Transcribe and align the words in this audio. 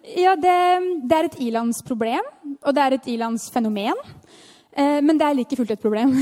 Ja, 0.00 0.32
det, 0.36 0.52
det 1.04 1.16
er 1.16 1.26
et 1.28 1.40
ilandsproblem, 1.44 2.28
og 2.64 2.72
det 2.74 2.84
er 2.84 2.96
et 2.96 3.08
ilandsfenomen. 3.12 3.98
Eh, 4.72 5.00
men 5.04 5.18
det 5.20 5.26
er 5.26 5.36
like 5.36 5.58
fullt 5.58 5.74
et 5.74 5.82
problem. 5.82 6.14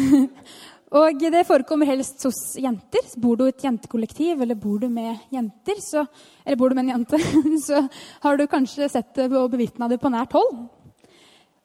og 0.99 1.23
det 1.23 1.45
forekommer 1.47 1.87
helst 1.87 2.27
hos 2.27 2.41
jenter. 2.59 3.07
Bor 3.23 3.39
du 3.39 3.47
i 3.47 3.53
et 3.53 3.63
jentekollektiv, 3.63 4.43
eller 4.43 4.59
bor 4.59 4.81
du 4.83 4.89
med 4.91 5.31
jenter, 5.31 5.79
så, 5.85 6.05
eller 6.45 6.59
bor 6.59 6.73
du 6.73 6.79
med 6.79 6.89
en 6.89 6.97
jente, 6.97 7.23
så 7.69 7.85
har 8.25 8.37
du 8.37 8.49
kanskje 8.51 8.91
sett 8.91 9.15
det 9.15 9.31
og 9.31 9.53
bevitna 9.55 9.89
det 9.91 10.01
på 10.03 10.11
nært 10.11 10.35
hold. 10.35 10.53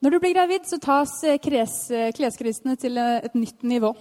Når 0.04 0.12
du 0.12 0.20
blir 0.20 0.35
gravid, 0.35 0.66
så 0.68 0.77
tas 0.84 1.16
kles, 1.41 1.77
kleskrisene 2.13 2.76
til 2.77 2.99
et 2.99 3.38
nytt 3.40 3.63
nivå. 3.63 3.93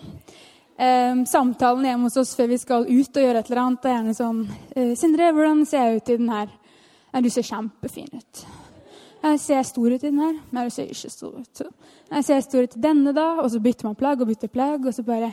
Eh, 0.76 1.14
samtalen 1.30 1.86
hjemme 1.86 2.08
hos 2.10 2.18
oss 2.18 2.32
før 2.36 2.48
vi 2.50 2.58
skal 2.58 2.88
ut 2.88 3.16
og 3.16 3.24
gjøre 3.24 3.40
et 3.40 3.50
eller 3.50 3.62
annet, 3.62 3.86
er 3.86 3.94
gjerne 3.96 4.14
sånn 4.18 4.40
eh, 4.74 4.92
'Sindre, 4.98 5.30
hvordan 5.36 5.62
ser 5.68 5.86
jeg 5.86 6.00
ut 6.00 6.10
i 6.10 6.16
den 6.18 6.32
her?' 6.32 6.58
'Du 7.12 7.30
ser 7.30 7.42
kjempefin 7.42 8.08
ut.' 8.14 8.46
Jeg 9.22 9.38
ser 9.38 9.62
stor 9.62 9.86
ut 9.86 10.02
i 10.02 10.08
den 10.10 10.18
her? 10.18 10.34
Nei, 10.50 10.64
du 10.66 10.70
ser 10.74 10.88
ikke 10.90 11.10
stor 11.10 11.36
ut. 11.38 11.60
Jeg 12.10 12.24
ser 12.26 12.40
stor 12.42 12.64
ut 12.66 12.72
i 12.74 12.80
denne, 12.82 13.12
da? 13.14 13.26
Og 13.38 13.52
så 13.52 13.60
bytter 13.62 13.86
man 13.86 13.94
plagg 13.94 14.20
og 14.20 14.26
bytter 14.26 14.50
plagg. 14.50 14.86
Og 14.86 14.94
så 14.96 15.04
bare 15.06 15.28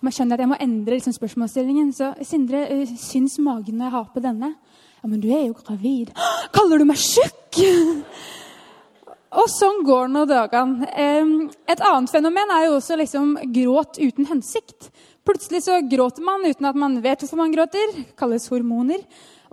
man 0.00 0.14
skjønner 0.16 0.38
at 0.38 0.40
jeg 0.40 0.48
må 0.48 0.56
endre 0.64 0.96
liksom, 0.96 1.12
spørsmålsstillingen. 1.12 1.92
Så 1.92 2.14
Sindre, 2.24 2.64
uh, 2.72 2.94
syns 2.96 3.36
magen 3.44 3.76
når 3.76 3.84
jeg 3.84 3.96
har 3.98 4.08
på 4.14 4.22
denne? 4.24 4.54
Ja, 5.02 5.10
men 5.10 5.20
du 5.20 5.28
er 5.28 5.44
jo 5.44 5.58
gravid. 5.58 6.14
Kaller 6.56 6.80
du 6.80 6.88
meg 6.88 6.96
tjukk? 6.96 7.60
Og 9.42 9.50
sånn 9.50 9.82
går 9.84 10.08
nå 10.14 10.24
dagene. 10.30 10.88
Et 11.68 11.80
annet 11.84 12.12
fenomen 12.12 12.52
er 12.54 12.68
jo 12.68 12.78
også 12.78 12.96
liksom 12.96 13.34
gråt 13.52 13.98
uten 13.98 14.28
hensikt. 14.30 14.88
Plutselig 15.26 15.64
så 15.66 15.80
gråter 15.90 16.24
man 16.24 16.44
uten 16.46 16.68
at 16.68 16.78
man 16.78 17.00
vet 17.02 17.24
hvorfor 17.24 17.40
man 17.42 17.52
gråter. 17.52 17.92
Det 17.96 18.12
kalles 18.20 18.46
hormoner. 18.52 19.02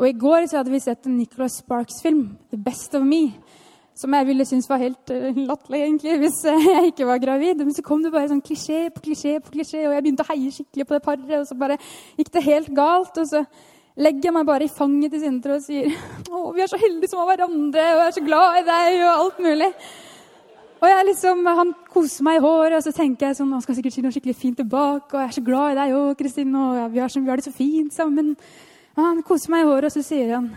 Og 0.02 0.08
i 0.10 0.18
går 0.18 0.48
så 0.50 0.58
hadde 0.58 0.74
vi 0.74 0.82
sett 0.82 1.06
en 1.06 1.20
Nicholas 1.20 1.60
Sparks-film, 1.62 2.24
'The 2.50 2.58
Best 2.58 2.96
of 2.98 3.04
Me'. 3.06 3.36
Som 3.94 4.14
jeg 4.14 4.26
ville 4.26 4.46
synes 4.46 4.70
var 4.70 4.82
helt 4.82 5.12
uh, 5.14 5.36
latterlig 5.36 5.82
egentlig, 5.82 6.18
hvis 6.24 6.40
jeg 6.48 6.86
ikke 6.90 7.06
var 7.06 7.20
gravid. 7.22 7.62
Men 7.62 7.74
så 7.74 7.84
kom 7.86 8.02
det 8.02 8.12
bare 8.12 8.32
sånn 8.32 8.42
klisjé 8.42 8.88
på 8.90 9.04
klisjé 9.06 9.36
på 9.44 9.54
klisjé, 9.54 9.84
og 9.86 9.94
jeg 9.94 10.06
begynte 10.08 10.26
å 10.26 10.32
heie 10.32 10.54
skikkelig 10.56 10.88
på 10.88 10.96
det 10.98 11.04
paret. 11.06 11.36
Og 11.38 11.46
så 11.46 11.58
bare 11.60 11.78
gikk 12.18 12.32
det 12.34 12.44
helt 12.48 12.72
galt. 12.74 13.14
og 13.14 13.28
så 13.30 13.44
legger 14.02 14.32
jeg 14.32 14.34
meg 14.40 14.48
bare 14.48 14.66
i 14.66 14.72
fanget 14.74 15.12
til 15.14 15.22
Sindre 15.22 15.60
og 15.60 15.66
sier 15.66 15.92
å, 16.32 16.48
vi 16.56 16.64
er 16.64 16.72
så 16.72 16.80
heldige 16.80 17.12
som 17.12 17.22
har 17.22 17.34
hverandre, 17.34 17.84
og 17.92 18.00
jeg 18.00 18.08
er 18.08 18.16
så 18.16 18.24
glad 18.26 18.58
i 18.58 18.66
deg, 18.72 18.98
og 19.04 19.12
alt 19.12 19.44
mulig. 19.44 19.70
Og 20.82 20.90
jeg 20.90 21.06
liksom, 21.12 21.46
Han 21.46 21.76
koser 21.94 22.26
meg 22.26 22.40
i 22.40 22.42
håret, 22.42 22.80
og 22.80 22.84
så 22.88 22.96
tenker 22.96 23.28
jeg 23.28 23.38
sånn, 23.38 23.54
han 23.54 23.62
skal 23.62 23.78
sikkert 23.78 23.94
si 23.94 24.02
noe 24.02 24.16
skikkelig 24.16 24.38
fint 24.40 24.58
tilbake. 24.58 25.14
Og 25.14 25.20
jeg 25.20 25.28
er 25.28 25.38
så 25.38 25.46
glad 25.46 25.76
i 25.76 25.78
deg 25.78 25.96
òg, 26.00 26.16
Kristin, 26.18 26.56
og 26.58 26.96
vi, 26.96 27.04
har, 27.04 27.36
det 27.38 27.46
så 27.46 27.54
fint 27.54 27.94
sammen. 27.94 28.34
Og 28.98 29.02
han 29.06 29.24
koser 29.26 29.54
meg 29.54 29.64
i 29.64 29.70
håret, 29.70 29.90
og 29.90 29.96
så 29.96 30.04
sier 30.06 30.36
han 30.36 30.52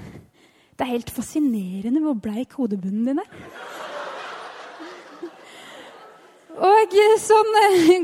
det 0.75 0.83
er 0.83 0.97
helt 0.97 1.11
fascinerende 1.15 2.01
hvor 2.03 2.17
bleik 2.19 2.57
hodebunnen 2.59 3.07
din 3.07 3.21
er. 3.23 3.29
Og 6.55 6.97
sånn 7.23 7.57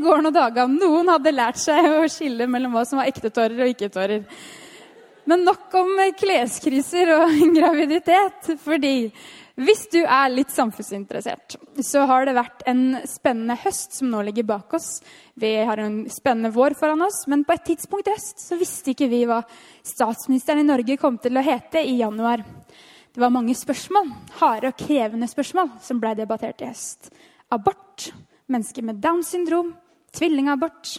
går 0.02 0.22
nå 0.22 0.30
dagene. 0.34 0.78
Noen 0.78 1.10
hadde 1.10 1.34
lært 1.34 1.58
seg 1.62 1.86
å 1.90 2.06
skille 2.10 2.46
mellom 2.50 2.74
hva 2.74 2.84
som 2.86 2.98
var 3.00 3.10
ekte 3.10 3.30
tårer 3.34 3.62
og 3.62 3.72
ikke 3.72 3.90
tårer. 3.94 4.24
Men 5.30 5.44
nok 5.46 5.74
om 5.78 5.92
kleskriser 6.18 7.12
og 7.14 7.34
graviditet. 7.58 8.54
fordi 8.62 9.10
hvis 9.60 9.82
du 9.92 9.98
er 10.00 10.30
litt 10.32 10.52
samfunnsinteressert, 10.54 11.58
så 11.84 12.06
har 12.08 12.24
det 12.24 12.36
vært 12.38 12.62
en 12.70 13.00
spennende 13.08 13.58
høst 13.60 13.98
som 13.98 14.08
nå 14.08 14.22
ligger 14.24 14.46
bak 14.48 14.72
oss. 14.78 15.02
Vi 15.36 15.50
har 15.68 15.82
en 15.82 15.98
spennende 16.12 16.52
vår 16.54 16.76
foran 16.78 17.04
oss, 17.04 17.26
men 17.28 17.44
på 17.44 17.52
et 17.56 17.66
tidspunkt 17.68 18.08
i 18.08 18.14
høst 18.14 18.40
så 18.40 18.56
visste 18.60 18.94
ikke 18.94 19.10
vi 19.12 19.26
hva 19.28 19.42
statsministeren 19.84 20.62
i 20.62 20.68
Norge 20.70 20.96
kom 21.00 21.20
til 21.20 21.36
å 21.36 21.44
hete 21.44 21.84
i 21.84 21.98
januar. 22.00 22.46
Det 23.10 23.20
var 23.20 23.34
mange 23.34 23.56
spørsmål, 23.58 24.08
harde 24.40 24.72
og 24.72 24.80
krevende 24.80 25.28
spørsmål, 25.28 25.74
som 25.84 26.00
ble 26.00 26.14
debattert 26.16 26.64
i 26.64 26.70
høst. 26.70 27.12
Abort, 27.52 28.10
mennesker 28.48 28.86
med 28.86 29.04
Downs 29.04 29.34
syndrom, 29.34 29.74
tvillingabort. 30.16 30.96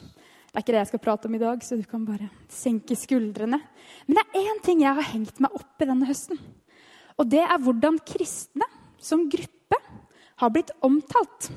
Det 0.52 0.60
er 0.60 0.66
ikke 0.66 0.76
det 0.76 0.82
jeg 0.84 0.94
skal 0.94 1.06
prate 1.08 1.30
om 1.32 1.36
i 1.38 1.42
dag, 1.42 1.62
så 1.64 1.80
du 1.80 1.86
kan 1.88 2.06
bare 2.06 2.30
senke 2.52 2.98
skuldrene. 3.00 3.62
Men 4.06 4.18
det 4.20 4.26
er 4.28 4.50
én 4.52 4.66
ting 4.66 4.84
jeg 4.84 4.98
har 5.02 5.14
hengt 5.16 5.40
meg 5.42 5.56
opp 5.56 5.82
i 5.82 5.88
denne 5.88 6.10
høsten. 6.10 6.38
Og 7.22 7.28
det 7.30 7.44
er 7.46 7.62
hvordan 7.62 8.00
kristne 8.02 8.66
som 9.02 9.28
gruppe 9.30 9.78
har 10.42 10.54
blitt 10.54 10.74
omtalt. 10.82 11.52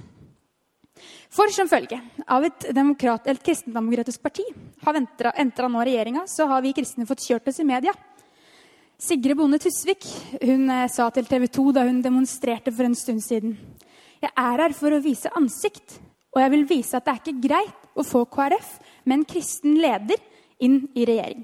For 1.34 1.50
som 1.50 1.68
følge 1.70 1.98
av 2.30 2.44
et, 2.46 2.66
demokrat, 2.76 3.26
et 3.26 3.40
kristendemokratisk 3.42 4.22
parti 4.22 4.44
har 4.84 4.98
entra 5.00 5.70
nå 5.70 5.80
regjeringa, 5.82 6.28
så 6.30 6.46
har 6.50 6.62
vi 6.62 6.74
kristne 6.76 7.08
fått 7.08 7.24
kjørt 7.24 7.48
oss 7.50 7.62
i 7.64 7.66
media. 7.66 7.94
Sigrid 9.00 9.36
Bonde 9.36 9.58
Tusvik 9.58 10.04
hun 10.44 10.68
eh, 10.70 10.86
sa 10.92 11.08
til 11.12 11.26
TV 11.26 11.48
2 11.50 11.64
da 11.74 11.82
hun 11.88 11.98
demonstrerte 12.04 12.70
for 12.70 12.86
en 12.86 12.94
stund 12.94 13.24
siden 13.24 13.56
Jeg 14.22 14.30
er 14.30 14.62
her 14.62 14.76
for 14.76 14.94
å 14.94 15.02
vise 15.02 15.32
ansikt, 15.34 15.98
og 16.30 16.40
jeg 16.40 16.52
vil 16.54 16.68
vise 16.70 16.96
at 16.96 17.08
det 17.08 17.12
er 17.12 17.20
ikke 17.24 17.48
greit 17.48 17.98
å 17.98 18.06
få 18.06 18.22
KrF 18.30 18.70
med 19.04 19.18
en 19.18 19.26
kristen 19.28 19.74
leder 19.82 20.22
inn 20.62 20.84
i 20.94 21.04
regjering. 21.08 21.42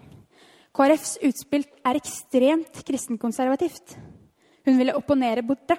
KrFs 0.76 1.18
utspill 1.26 1.66
er 1.84 1.98
ekstremt 1.98 2.84
kristenkonservativt. 2.86 3.98
Hun 4.66 4.78
ville 4.78 4.96
opponere 4.96 5.42
bort 5.46 5.68
det. 5.68 5.78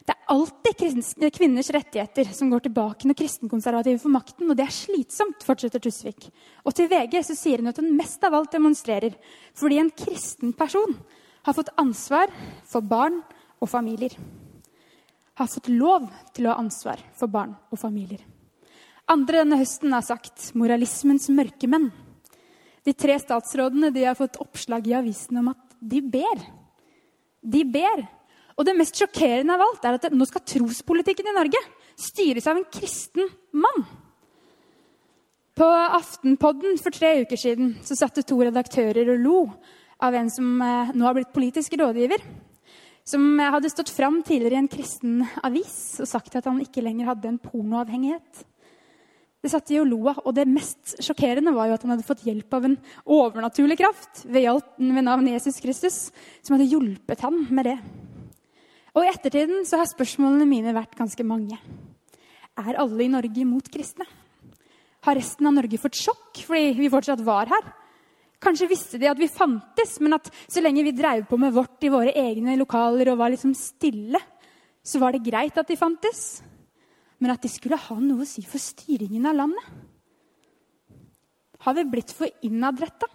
Det 0.00 0.16
er 0.16 0.32
alltid 0.32 1.30
kvinners 1.36 1.68
rettigheter 1.70 2.32
som 2.34 2.50
går 2.50 2.64
tilbake 2.64 3.06
når 3.06 3.18
kristenkonservative 3.20 4.00
får 4.02 4.12
makten, 4.14 4.48
og 4.50 4.56
det 4.58 4.64
er 4.64 4.74
slitsomt, 4.74 5.44
fortsetter 5.46 5.82
Tusvik. 5.82 6.26
Og 6.64 6.74
til 6.74 6.88
VG 6.90 7.20
så 7.28 7.36
sier 7.38 7.60
hun 7.60 7.70
at 7.70 7.78
hun 7.78 7.92
mest 7.94 8.24
av 8.26 8.34
alt 8.34 8.50
demonstrerer 8.56 9.14
fordi 9.54 9.78
en 9.78 9.92
kristen 9.94 10.56
person 10.56 10.96
har 11.46 11.56
fått 11.56 11.72
ansvar 11.80 12.32
for 12.68 12.84
barn 12.84 13.20
og 13.60 13.70
familier. 13.70 14.16
Har 15.38 15.48
fått 15.48 15.70
lov 15.70 16.08
til 16.34 16.48
å 16.48 16.54
ha 16.54 16.64
ansvar 16.64 17.00
for 17.16 17.30
barn 17.30 17.54
og 17.70 17.80
familier. 17.80 18.24
Andre 19.10 19.44
denne 19.44 19.58
høsten 19.60 19.92
har 19.92 20.04
sagt 20.06 20.52
'moralismens 20.54 21.28
mørkemenn'. 21.30 21.90
De 22.84 22.92
tre 22.92 23.18
statsrådene 23.18 23.92
de 23.92 24.04
har 24.04 24.14
fått 24.14 24.40
oppslag 24.40 24.86
i 24.86 24.94
avisen 24.94 25.36
om 25.36 25.48
at 25.48 25.76
de 25.80 26.00
ber. 26.00 26.59
De 27.40 27.64
ber. 27.64 28.04
Og 28.58 28.66
det 28.68 28.76
mest 28.76 28.98
sjokkerende 28.98 29.56
av 29.56 29.64
alt 29.64 29.86
er 29.88 29.96
at 29.96 30.12
nå 30.12 30.26
skal 30.28 30.44
trospolitikken 30.44 31.30
i 31.30 31.36
Norge 31.36 31.60
styres 32.00 32.48
av 32.50 32.60
en 32.60 32.68
kristen 32.72 33.30
mann. 33.56 33.86
På 35.56 35.66
Aftenpodden 35.66 36.78
for 36.80 36.94
tre 36.94 37.18
uker 37.24 37.40
siden 37.40 37.74
så 37.84 37.96
satte 37.98 38.24
to 38.24 38.38
redaktører 38.40 39.08
og 39.12 39.24
lo 39.24 39.40
av 40.00 40.14
en 40.16 40.30
som 40.32 40.60
eh, 40.64 40.92
nå 40.96 41.04
har 41.04 41.16
blitt 41.16 41.34
politisk 41.34 41.74
rådgiver. 41.80 42.22
Som 43.04 43.40
hadde 43.40 43.72
stått 43.72 43.90
fram 43.92 44.20
tidligere 44.22 44.56
i 44.56 44.62
en 44.62 44.70
kristen 44.70 45.24
avis 45.44 45.98
og 46.00 46.08
sagt 46.08 46.36
at 46.38 46.46
han 46.48 46.60
ikke 46.62 46.84
lenger 46.84 47.10
hadde 47.10 47.32
en 47.32 47.40
pornoavhengighet. 47.42 48.44
Det 49.40 49.48
satt 49.48 49.70
i 49.72 49.78
og 49.80 49.88
lo 49.88 50.00
av, 50.10 50.18
og 50.28 50.34
det 50.36 50.44
mest 50.48 50.98
sjokkerende 51.00 51.54
var 51.56 51.70
jo 51.70 51.76
at 51.78 51.84
han 51.86 51.94
hadde 51.94 52.04
fått 52.04 52.26
hjelp 52.26 52.52
av 52.58 52.66
en 52.68 52.76
overnaturlig 53.08 53.78
kraft 53.80 54.26
ved, 54.26 54.42
hjelp, 54.44 54.74
ved 54.76 55.06
navn 55.06 55.30
Jesus 55.30 55.62
Kristus, 55.64 55.98
som 56.44 56.56
hadde 56.56 56.68
hjulpet 56.68 57.24
ham 57.24 57.46
med 57.48 57.70
det. 57.70 57.78
Og 58.92 59.06
I 59.06 59.12
ettertiden 59.12 59.64
så 59.64 59.80
har 59.80 59.88
spørsmålene 59.88 60.48
mine 60.48 60.74
vært 60.76 60.98
ganske 60.98 61.24
mange. 61.24 61.56
Er 62.60 62.80
alle 62.82 63.06
i 63.06 63.12
Norge 63.12 63.40
imot 63.40 63.70
kristne? 63.72 64.04
Har 65.06 65.16
resten 65.16 65.48
av 65.48 65.56
Norge 65.56 65.80
fått 65.80 65.96
sjokk 65.96 66.42
fordi 66.44 66.74
vi 66.76 66.92
fortsatt 66.92 67.22
var 67.24 67.48
her? 67.48 67.70
Kanskje 68.40 68.68
visste 68.68 69.00
de 69.00 69.08
at 69.08 69.20
vi 69.20 69.28
fantes, 69.28 69.98
men 70.00 70.16
at 70.16 70.28
så 70.48 70.60
lenge 70.64 70.84
vi 70.84 70.92
drev 70.96 71.26
på 71.28 71.38
med 71.40 71.52
vårt 71.56 71.80
i 71.84 71.92
våre 71.92 72.12
egne 72.16 72.58
lokaler 72.60 73.12
og 73.12 73.20
var 73.20 73.32
liksom 73.32 73.56
stille, 73.56 74.20
så 74.84 75.00
var 75.00 75.16
det 75.16 75.24
greit 75.24 75.56
at 75.60 75.68
de 75.68 75.76
fantes? 75.80 76.40
Men 77.20 77.34
at 77.34 77.42
de 77.44 77.50
skulle 77.52 77.78
ha 77.78 77.96
noe 78.00 78.24
å 78.24 78.28
si 78.28 78.42
for 78.48 78.62
styringen 78.62 79.28
av 79.28 79.36
landet. 79.36 79.64
Har 81.60 81.76
vi 81.76 81.84
blitt 81.84 82.12
for 82.16 82.30
innadretta? 82.46 83.08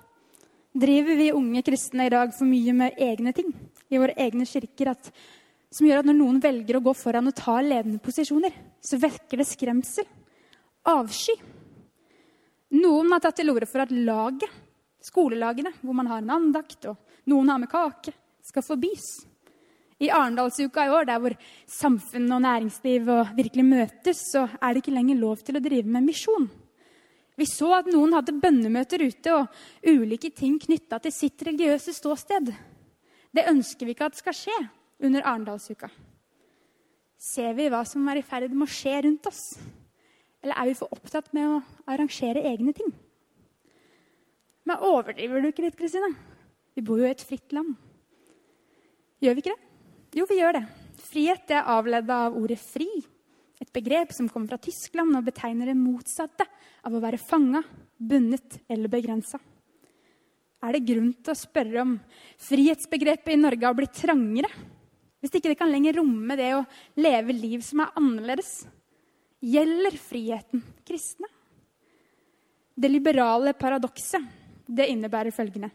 Driver 0.75 1.17
vi 1.17 1.31
unge 1.33 1.63
kristne 1.65 2.05
i 2.05 2.11
dag 2.13 2.33
for 2.35 2.45
mye 2.49 2.73
med 2.75 2.99
egne 3.01 3.33
ting 3.33 3.49
i 3.89 3.97
våre 3.97 4.13
egne 4.19 4.45
kirker 4.45 4.91
at, 4.91 5.09
som 5.73 5.87
gjør 5.87 6.03
at 6.03 6.09
når 6.09 6.17
noen 6.19 6.41
velger 6.43 6.77
å 6.77 6.83
gå 6.85 6.93
foran 6.97 7.31
og 7.31 7.37
ta 7.37 7.57
ledende 7.63 8.01
posisjoner, 8.03 8.53
så 8.83 8.99
vekker 9.01 9.41
det 9.41 9.47
skremsel, 9.49 10.05
avsky? 10.91 11.37
Noen 12.75 13.13
har 13.13 13.23
tatt 13.23 13.39
til 13.39 13.49
orde 13.53 13.69
for 13.69 13.85
at 13.85 13.93
laget, 13.93 14.51
skolelagene, 15.05 15.71
hvor 15.81 15.97
man 15.97 16.09
har 16.11 16.21
en 16.21 16.35
andakt 16.35 16.89
og 16.91 17.25
noen 17.31 17.49
har 17.53 17.61
med 17.61 17.71
kake, 17.71 18.13
skal 18.45 18.65
forbys. 18.65 19.25
I 20.03 20.09
Arendalsuka 20.11 20.83
i 20.83 20.91
år, 20.91 21.07
der 21.07 21.19
hvor 21.23 21.35
samfunn 21.71 22.27
og 22.35 22.41
næringsliv 22.43 23.07
og 23.07 23.35
virkelig 23.37 23.63
møtes, 23.65 24.25
så 24.33 24.43
er 24.59 24.73
det 24.73 24.83
ikke 24.83 24.95
lenger 24.95 25.21
lov 25.21 25.43
til 25.45 25.55
å 25.55 25.63
drive 25.63 25.87
med 25.87 26.03
misjon. 26.09 26.49
Vi 27.35 27.47
så 27.47 27.69
at 27.77 27.87
noen 27.91 28.15
hadde 28.15 28.35
bønnemøter 28.39 29.03
ute 29.07 29.35
og 29.35 29.55
ulike 29.87 30.31
ting 30.35 30.57
knytta 30.59 30.99
til 31.03 31.15
sitt 31.15 31.41
religiøse 31.47 31.95
ståsted. 31.95 32.51
Det 33.35 33.47
ønsker 33.51 33.87
vi 33.87 33.95
ikke 33.95 34.07
at 34.07 34.19
skal 34.19 34.35
skje 34.35 34.57
under 35.03 35.23
Arendalsuka. 35.23 35.89
Ser 37.19 37.55
vi 37.57 37.67
hva 37.71 37.81
som 37.87 38.07
er 38.11 38.19
i 38.19 38.27
ferd 38.27 38.51
med 38.51 38.67
å 38.67 38.71
skje 38.71 39.01
rundt 39.07 39.27
oss? 39.31 39.43
Eller 40.43 40.59
er 40.59 40.69
vi 40.69 40.77
for 40.77 40.91
opptatt 40.93 41.31
med 41.35 41.47
å 41.49 41.61
arrangere 41.91 42.43
egne 42.51 42.75
ting? 42.75 42.91
Men 44.65 44.83
overdriver 44.83 45.41
du 45.41 45.49
ikke 45.51 45.65
litt, 45.65 45.77
Kristine? 45.79 46.11
Vi 46.75 46.83
bor 46.83 46.99
jo 46.99 47.07
i 47.07 47.13
et 47.13 47.23
fritt 47.23 47.55
land. 47.55 47.75
Gjør 49.23 49.37
vi 49.37 49.43
ikke 49.43 49.55
det? 49.55 49.64
Jo, 50.15 50.23
vi 50.29 50.37
gjør 50.39 50.55
det. 50.55 50.63
Frihet 51.09 51.51
er 51.51 51.67
avledet 51.67 52.11
av 52.15 52.35
ordet 52.39 52.55
'fri', 52.61 53.03
et 53.59 53.71
begrep 53.75 54.13
som 54.15 54.29
kommer 54.31 54.53
fra 54.53 54.61
Tyskland 54.63 55.15
og 55.15 55.25
betegner 55.27 55.67
det 55.67 55.75
motsatte 55.75 56.45
av 56.87 56.93
å 56.95 57.01
være 57.03 57.19
fanga, 57.19 57.61
bundet 57.99 58.61
eller 58.71 58.87
begrensa. 58.87 59.39
Er 60.63 60.71
det 60.71 60.87
grunn 60.87 61.11
til 61.19 61.33
å 61.33 61.35
spørre 61.35 61.81
om 61.83 61.97
frihetsbegrepet 62.47 63.33
i 63.33 63.41
Norge 63.41 63.67
har 63.67 63.75
blitt 63.75 63.99
trangere? 63.99 64.47
Hvis 65.19 65.35
ikke 65.35 65.51
det 65.51 65.59
kan 65.59 65.71
lenger 65.71 65.99
romme 65.99 66.37
det 66.39 66.51
å 66.55 66.65
leve 66.95 67.35
liv 67.35 67.59
som 67.65 67.83
er 67.83 67.91
annerledes? 67.99 68.65
Gjelder 69.43 69.97
friheten 69.99 70.63
kristne? 70.87 71.27
Det 72.75 72.87
liberale 72.91 73.51
paradokset 73.53 74.23
det 74.65 74.87
innebærer 74.91 75.35
følgende. 75.35 75.69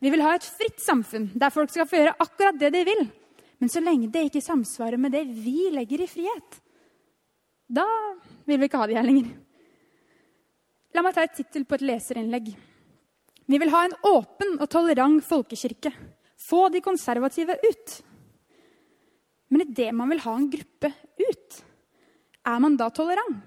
Vi 0.00 0.12
vil 0.12 0.22
ha 0.24 0.34
et 0.36 0.44
fritt 0.44 0.84
samfunn 0.84 1.30
der 1.34 1.52
folk 1.52 1.72
skal 1.72 1.88
få 1.88 1.96
gjøre 1.96 2.18
akkurat 2.20 2.60
det 2.60 2.70
de 2.76 2.84
vil, 2.84 3.08
men 3.60 3.68
så 3.68 3.82
lenge 3.84 4.08
det 4.12 4.26
ikke 4.28 4.42
samsvarer 4.42 5.00
med 5.00 5.12
det 5.12 5.26
vi 5.28 5.68
legger 5.74 6.02
i 6.02 6.08
frihet, 6.10 6.58
da 7.70 7.86
vil 8.48 8.58
vi 8.58 8.66
ikke 8.66 8.80
ha 8.80 8.88
de 8.88 8.96
her 8.98 9.06
lenger. 9.06 9.34
La 10.96 11.04
meg 11.06 11.14
ta 11.14 11.22
et 11.22 11.36
tittel 11.36 11.66
på 11.68 11.76
et 11.78 11.84
leserinnlegg. 11.86 12.48
Vi 13.50 13.58
vil 13.62 13.70
ha 13.70 13.84
en 13.86 13.94
åpen 14.10 14.56
og 14.56 14.66
tolerant 14.72 15.22
folkekirke. 15.26 15.92
Få 16.40 16.68
de 16.72 16.82
konservative 16.82 17.54
ut. 17.62 17.94
Men 19.50 19.66
idet 19.66 19.92
man 19.94 20.10
vil 20.10 20.22
ha 20.24 20.34
en 20.34 20.48
gruppe 20.50 20.90
ut, 21.20 21.60
er 22.46 22.58
man 22.62 22.76
da 22.78 22.88
tolerant? 22.94 23.44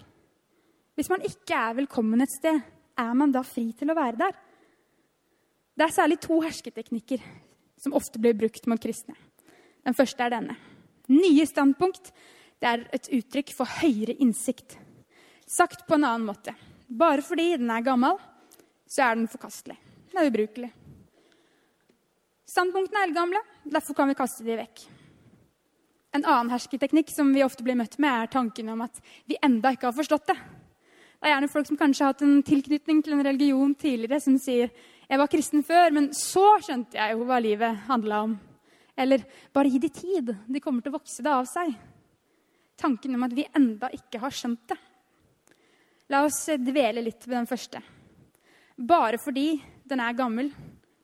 Hvis 0.94 1.10
man 1.10 1.24
ikke 1.26 1.58
er 1.58 1.78
velkommen 1.82 2.22
et 2.22 2.32
sted, 2.32 2.60
er 3.00 3.14
man 3.18 3.32
da 3.34 3.42
fri 3.48 3.72
til 3.76 3.90
å 3.90 3.98
være 3.98 4.20
der? 4.20 4.36
Det 5.74 5.88
er 5.88 5.96
særlig 5.96 6.20
to 6.22 6.38
hersketeknikker 6.44 7.24
som 7.82 7.96
ofte 7.98 8.22
blir 8.22 8.38
brukt 8.38 8.68
mot 8.70 8.80
kristne. 8.80 9.16
Den 9.84 9.98
første 9.98 10.24
er 10.24 10.34
denne. 10.34 10.56
Nye 11.12 11.46
standpunkt 11.46 12.14
det 12.64 12.70
er 12.70 12.86
et 12.96 13.10
uttrykk 13.12 13.52
for 13.58 13.68
høyere 13.82 14.16
innsikt. 14.24 14.78
Sagt 15.44 15.84
på 15.88 15.98
en 15.98 16.06
annen 16.08 16.30
måte. 16.30 16.54
Bare 16.88 17.24
fordi 17.26 17.58
den 17.58 17.72
er 17.74 17.84
gammel, 17.84 18.16
så 18.88 19.10
er 19.10 19.18
den 19.18 19.28
forkastelig. 19.28 19.76
Den 20.12 20.22
er 20.22 20.30
ubrukelig. 20.30 20.70
Standpunktene 22.48 23.02
er 23.02 23.10
eldgamle, 23.10 23.42
derfor 23.66 23.98
kan 23.98 24.12
vi 24.12 24.16
kaste 24.16 24.46
de 24.46 24.56
vekk. 24.60 24.86
En 26.14 26.24
annen 26.24 26.52
hersketeknikk 26.54 27.10
som 27.10 27.32
vi 27.34 27.44
ofte 27.44 27.66
blir 27.66 27.76
møtt 27.80 27.98
med, 27.98 28.14
er 28.14 28.32
tanken 28.32 28.70
om 28.70 28.84
at 28.86 29.00
vi 29.26 29.40
enda 29.42 29.74
ikke 29.74 29.90
har 29.90 29.98
forstått 29.98 30.30
det. 30.30 30.38
Det 30.38 31.30
er 31.30 31.34
gjerne 31.34 31.50
folk 31.50 31.68
som 31.68 31.80
kanskje 31.80 32.06
har 32.06 32.14
hatt 32.14 32.24
en 32.26 32.44
tilknytning 32.46 33.02
til 33.02 33.16
en 33.16 33.26
religion 33.26 33.74
tidligere, 33.76 34.20
som 34.22 34.38
sier 34.38 34.70
'Jeg 35.10 35.20
var 35.20 35.28
kristen 35.28 35.64
før, 35.64 35.92
men 35.92 36.14
så 36.14 36.60
skjønte 36.62 36.96
jeg 36.98 37.12
jo 37.12 37.26
hva 37.26 37.40
livet 37.42 37.78
handla 37.88 38.24
om'. 38.24 38.53
Eller 38.96 39.24
bare 39.54 39.72
gi 39.74 39.80
de 39.82 39.90
tid. 39.90 40.36
De 40.48 40.62
kommer 40.62 40.84
til 40.84 40.94
å 40.94 41.00
vokse 41.00 41.26
det 41.26 41.34
av 41.34 41.48
seg. 41.50 41.74
Tanken 42.80 43.16
om 43.16 43.26
at 43.26 43.34
vi 43.36 43.48
enda 43.56 43.90
ikke 43.94 44.22
har 44.22 44.34
skjønt 44.34 44.68
det. 44.70 44.78
La 46.12 46.24
oss 46.28 46.46
dvele 46.60 47.02
litt 47.02 47.26
ved 47.26 47.38
den 47.38 47.50
første. 47.50 47.82
Bare 48.76 49.20
fordi 49.22 49.56
den 49.88 50.02
er 50.04 50.18
gammel, 50.18 50.52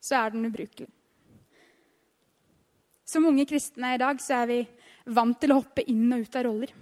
så 0.01 0.19
er 0.19 0.33
den 0.33 0.47
ubrukelig. 0.49 0.89
Som 3.09 3.25
unge 3.25 3.45
kristne 3.49 3.95
i 3.95 4.01
dag 4.01 4.19
så 4.21 4.43
er 4.43 4.49
vi 4.49 4.59
vant 5.15 5.39
til 5.41 5.53
å 5.53 5.59
hoppe 5.61 5.85
inn 5.89 6.11
og 6.13 6.25
ut 6.25 6.35
av 6.37 6.45
roller. 6.45 6.73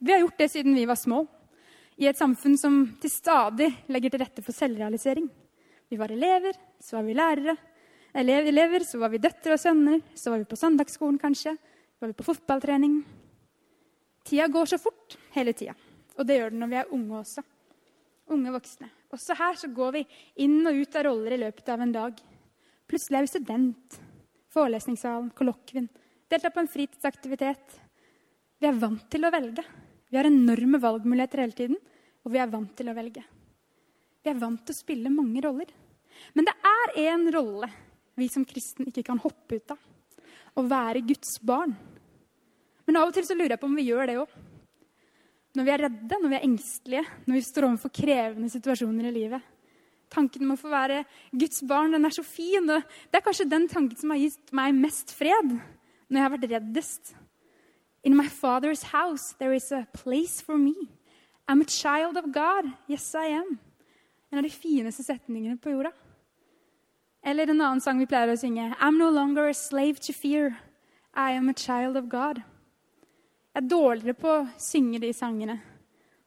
Vi 0.00 0.12
har 0.12 0.22
gjort 0.22 0.38
det 0.40 0.48
siden 0.52 0.76
vi 0.76 0.86
var 0.88 0.96
små, 1.00 1.24
i 1.96 2.08
et 2.08 2.18
samfunn 2.18 2.56
som 2.60 2.74
til 3.00 3.12
stadig 3.12 3.70
legger 3.92 4.12
til 4.12 4.20
rette 4.20 4.44
for 4.44 4.56
selvrealisering. 4.56 5.28
Vi 5.88 5.96
var 5.96 6.12
elever, 6.12 6.56
så 6.80 6.98
var 6.98 7.06
vi 7.06 7.16
lærere, 7.16 7.56
elever, 8.16 8.84
så 8.84 8.98
var 8.98 9.12
vi 9.12 9.20
døtre 9.22 9.56
og 9.56 9.60
sønner, 9.60 10.00
så 10.16 10.32
var 10.32 10.40
vi 10.42 10.48
på 10.48 10.58
søndagsskolen 10.58 11.18
kanskje, 11.20 11.54
så 11.56 12.04
var 12.04 12.12
vi 12.12 12.18
på 12.18 12.26
fotballtrening. 12.26 13.00
Tida 14.26 14.48
går 14.50 14.72
så 14.72 14.78
fort 14.80 15.18
hele 15.36 15.52
tida, 15.54 15.76
og 16.16 16.26
det 16.26 16.38
gjør 16.40 16.54
den 16.54 16.64
når 16.64 16.72
vi 16.72 16.80
er 16.80 16.94
unge 16.96 17.20
også. 17.20 17.44
Unge 18.34 18.54
voksne. 18.56 18.88
Også 19.14 19.36
her 19.38 19.54
så 19.60 19.70
går 19.70 19.92
vi 19.94 20.02
inn 20.42 20.58
og 20.66 20.80
ut 20.80 20.96
av 20.98 21.06
roller 21.06 21.36
i 21.36 21.40
løpet 21.44 21.68
av 21.70 21.84
en 21.84 21.94
dag. 21.94 22.16
Plutselig 22.90 23.20
er 23.20 23.26
vi 23.26 23.30
student. 23.30 23.98
Forelesningssalen, 24.56 25.30
kollokvien. 25.36 25.86
Deltar 26.26 26.50
på 26.54 26.62
en 26.64 26.70
fritidsaktivitet. 26.70 27.76
Vi 28.58 28.66
er 28.66 28.78
vant 28.80 29.04
til 29.12 29.26
å 29.26 29.30
velge. 29.30 29.62
Vi 30.10 30.18
har 30.18 30.26
enorme 30.26 30.80
valgmuligheter 30.82 31.42
hele 31.44 31.54
tiden, 31.54 31.78
og 32.24 32.34
vi 32.34 32.40
er 32.42 32.50
vant 32.50 32.72
til 32.78 32.90
å 32.90 32.96
velge. 32.96 33.22
Vi 34.24 34.32
er 34.32 34.38
vant 34.40 34.62
til 34.66 34.74
å 34.74 34.80
spille 34.80 35.12
mange 35.12 35.42
roller. 35.44 35.70
Men 36.34 36.48
det 36.48 36.54
er 36.66 36.94
én 37.12 37.26
rolle 37.34 37.68
vi 38.16 38.28
som 38.32 38.44
kristen 38.48 38.88
ikke 38.88 39.04
kan 39.10 39.20
hoppe 39.22 39.58
ut 39.58 39.74
av. 39.74 39.80
Å 40.56 40.64
være 40.64 41.04
Guds 41.06 41.36
barn. 41.44 41.74
Men 42.86 43.00
av 43.00 43.10
og 43.10 43.16
til 43.16 43.26
så 43.26 43.36
lurer 43.36 43.56
jeg 43.56 43.62
på 43.62 43.68
om 43.68 43.76
vi 43.76 43.88
gjør 43.88 44.08
det 44.08 44.16
òg. 44.22 44.36
Når 45.56 45.66
vi 45.66 45.72
er 45.72 45.82
redde, 45.86 46.18
når 46.20 46.32
vi 46.32 46.38
er 46.38 46.46
engstelige, 46.46 47.04
når 47.24 47.38
vi 47.38 47.44
står 47.44 47.66
overfor 47.68 47.92
krevende 47.96 48.50
situasjoner 48.52 49.08
i 49.08 49.14
livet. 49.14 49.52
Tanken 50.12 50.44
om 50.46 50.54
å 50.54 50.60
få 50.60 50.70
være 50.70 51.02
Guds 51.34 51.62
barn 51.66 51.96
den 51.96 52.06
er 52.06 52.14
så 52.14 52.22
fin. 52.26 52.68
Det 52.68 53.18
er 53.18 53.24
kanskje 53.24 53.48
den 53.50 53.66
tanken 53.70 53.98
som 53.98 54.12
har 54.12 54.20
gitt 54.20 54.52
meg 54.54 54.76
mest 54.76 55.14
fred 55.16 55.56
når 55.56 56.18
jeg 56.18 56.24
har 56.24 56.34
vært 56.36 56.50
reddest. 56.52 57.14
In 58.06 58.14
my 58.14 58.28
father's 58.30 58.84
house 58.92 59.34
there 59.40 59.56
is 59.56 59.72
a 59.74 59.86
place 59.96 60.40
for 60.40 60.60
me. 60.60 60.74
I'm 61.48 61.60
a 61.62 61.68
child 61.68 62.16
of 62.16 62.30
God. 62.34 62.70
Yes, 62.88 63.14
I 63.14 63.34
am. 63.38 63.58
En 64.30 64.38
av 64.38 64.46
de 64.46 64.50
fineste 64.50 65.04
setningene 65.06 65.58
på 65.58 65.72
jorda. 65.74 65.92
Eller 67.26 67.50
en 67.50 67.60
annen 67.60 67.80
sang 67.82 67.98
vi 67.98 68.06
pleier 68.06 68.30
å 68.30 68.38
synge. 68.38 68.68
I'm 68.78 69.00
no 69.00 69.08
longer 69.10 69.48
a 69.50 69.54
slave 69.54 69.98
to 70.06 70.12
fear. 70.14 70.52
I 71.10 71.32
am 71.34 71.48
a 71.50 71.56
child 71.58 71.96
of 71.98 72.06
God. 72.08 72.38
Jeg 73.50 73.64
er 73.64 73.66
dårligere 73.66 74.14
på 74.20 74.30
å 74.30 74.44
synge 74.60 75.00
de 75.02 75.10
sangene 75.16 75.56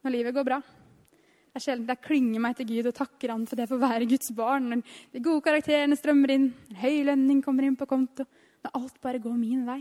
når 0.03 0.13
livet 0.15 0.35
går 0.35 0.47
bra. 0.47 0.57
Det 0.59 1.55
er 1.55 1.63
sjelden 1.63 1.93
jeg 1.93 2.03
klynger 2.03 2.43
meg 2.43 2.57
til 2.57 2.67
Gud 2.67 2.89
og 2.89 2.97
takker 2.97 3.31
Han 3.31 3.45
for 3.47 3.59
det 3.59 3.67
for 3.69 3.79
å 3.79 3.85
være 3.85 4.09
Guds 4.11 4.33
barn. 4.35 4.67
Når 4.73 4.81
de 5.15 5.21
gode 5.23 5.45
karakterene 5.45 5.97
strømmer 5.99 6.33
inn, 6.35 6.49
når 6.67 6.81
høy 6.83 6.97
lønning 7.07 7.39
kommer 7.45 7.67
inn 7.69 7.79
på 7.79 7.87
konto, 7.87 8.25
når 8.65 8.75
alt 8.81 8.99
bare 8.99 9.23
går 9.23 9.39
min 9.39 9.63
vei. 9.69 9.79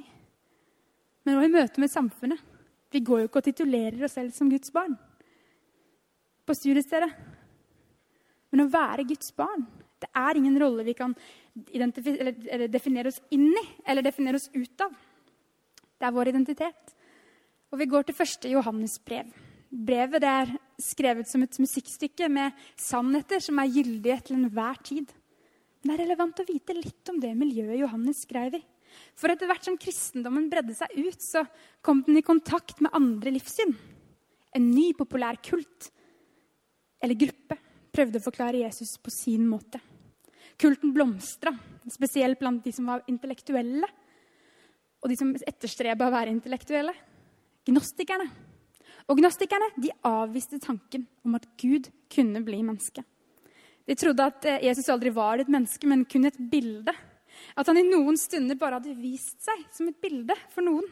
Men 1.26 1.34
nå 1.34 1.42
i 1.44 1.50
møte 1.50 1.82
med 1.82 1.90
samfunnet 1.90 2.54
Vi 2.94 3.02
går 3.04 3.20
jo 3.20 3.28
ikke 3.28 3.42
og 3.42 3.44
titulerer 3.44 4.06
oss 4.06 4.14
selv 4.16 4.32
som 4.32 4.48
Guds 4.48 4.70
barn 4.72 4.94
på 6.46 6.54
studiestedet. 6.56 7.10
Men 8.48 8.64
å 8.64 8.70
være 8.72 9.04
Guds 9.10 9.34
barn 9.36 9.66
det 10.02 10.10
er 10.14 10.38
ingen 10.38 10.58
rolle 10.60 10.84
vi 10.86 10.94
kan 10.96 11.14
definere 12.70 13.10
oss 13.10 13.20
inn 13.34 13.50
i 13.50 13.64
eller 13.84 14.04
definere 14.06 14.38
oss 14.38 14.48
ut 14.54 14.84
av. 14.86 14.94
Det 15.98 16.06
er 16.06 16.14
vår 16.14 16.30
identitet. 16.30 16.94
Og 17.72 17.80
vi 17.80 17.88
går 17.90 18.06
til 18.08 18.16
første 18.16 18.50
Johannes 18.52 18.96
brev. 19.04 19.28
Brevet 19.68 20.24
er 20.24 20.54
skrevet 20.80 21.28
som 21.28 21.42
et 21.44 21.58
musikkstykke 21.60 22.30
med 22.32 22.56
sannheter 22.80 23.42
som 23.44 23.58
er 23.60 23.72
gyldige 23.74 24.20
til 24.28 24.38
enhver 24.38 24.78
tid. 24.86 25.10
Men 25.82 25.92
det 25.92 25.98
er 25.98 26.04
relevant 26.06 26.40
å 26.40 26.46
vite 26.48 26.76
litt 26.78 27.12
om 27.12 27.18
det 27.20 27.34
miljøet 27.36 27.82
Johannes 27.82 28.22
skrev 28.24 28.56
i. 28.56 28.62
For 29.18 29.30
etter 29.30 29.50
hvert 29.50 29.66
som 29.66 29.76
kristendommen 29.78 30.48
bredde 30.50 30.74
seg 30.78 30.94
ut, 30.96 31.20
så 31.20 31.44
kom 31.84 32.00
den 32.06 32.18
i 32.18 32.24
kontakt 32.24 32.80
med 32.80 32.94
andre 32.96 33.34
livssyn. 33.34 33.74
En 34.56 34.70
ny 34.72 34.90
populær 34.96 35.36
kult 35.44 35.90
eller 37.02 37.18
gruppe 37.18 37.58
prøvde 37.94 38.18
å 38.20 38.24
forklare 38.24 38.62
Jesus 38.64 38.96
på 39.02 39.12
sin 39.12 39.44
måte. 39.48 39.80
Kulten 40.58 40.92
blomstra, 40.94 41.52
spesielt 41.90 42.38
blant 42.40 42.64
de 42.64 42.72
som 42.74 42.88
var 42.90 43.04
intellektuelle, 43.10 43.86
og 44.98 45.10
de 45.10 45.16
som 45.18 45.30
etterstreba 45.46 46.08
å 46.08 46.14
være 46.14 46.32
intellektuelle. 46.34 46.94
Gnostikerne. 47.68 48.26
Og 49.08 49.20
gnostikerne 49.20 49.70
de 49.78 49.92
avviste 50.04 50.58
tanken 50.60 51.06
om 51.24 51.36
at 51.38 51.46
Gud 51.60 51.86
kunne 52.12 52.42
bli 52.44 52.58
menneske. 52.64 53.04
De 53.88 53.96
trodde 53.96 54.24
at 54.24 54.48
eh, 54.48 54.64
Jesus 54.66 54.90
aldri 54.92 55.12
var 55.14 55.40
et 55.40 55.48
menneske, 55.48 55.88
men 55.88 56.02
kun 56.04 56.28
et 56.28 56.40
bilde. 56.50 56.92
At 57.56 57.70
han 57.70 57.78
i 57.78 57.86
noen 57.86 58.18
stunder 58.20 58.58
bare 58.58 58.80
hadde 58.80 58.98
vist 58.98 59.38
seg 59.44 59.62
som 59.72 59.88
et 59.88 60.00
bilde 60.02 60.34
for 60.52 60.66
noen. 60.66 60.88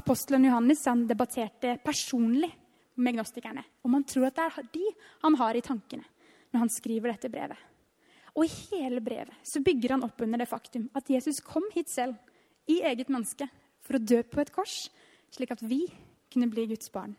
Apostelen 0.00 0.48
Johannes 0.48 0.86
han 0.88 1.04
debatterte 1.06 1.76
personlig 1.84 2.48
med 2.96 3.18
gnostikerne. 3.18 3.62
Om 3.84 3.98
han 3.98 4.08
tror 4.08 4.30
at 4.30 4.40
det 4.40 4.48
er 4.48 4.70
de 4.78 4.88
han 5.26 5.36
har 5.38 5.58
i 5.58 5.64
tankene 5.64 6.08
når 6.52 6.64
han 6.64 6.72
skriver 6.72 7.12
dette 7.12 7.30
brevet. 7.32 7.60
Og 8.32 8.46
i 8.46 8.52
hele 8.72 9.02
brevet 9.04 9.34
så 9.46 9.60
bygger 9.64 9.96
han 9.96 10.04
opp 10.06 10.20
under 10.24 10.40
det 10.40 10.48
faktum 10.48 10.86
at 10.96 11.10
Jesus 11.12 11.42
kom 11.44 11.66
hit 11.74 11.90
selv 11.92 12.16
i 12.70 12.80
eget 12.86 13.10
menneske 13.12 13.48
for 13.82 13.98
å 13.98 14.02
dø 14.02 14.22
på 14.24 14.40
et 14.40 14.52
kors, 14.54 14.86
slik 15.32 15.52
at 15.52 15.64
vi 15.66 15.84
kunne 16.32 16.48
bli 16.48 16.68
Guds 16.70 16.88
barn. 16.94 17.12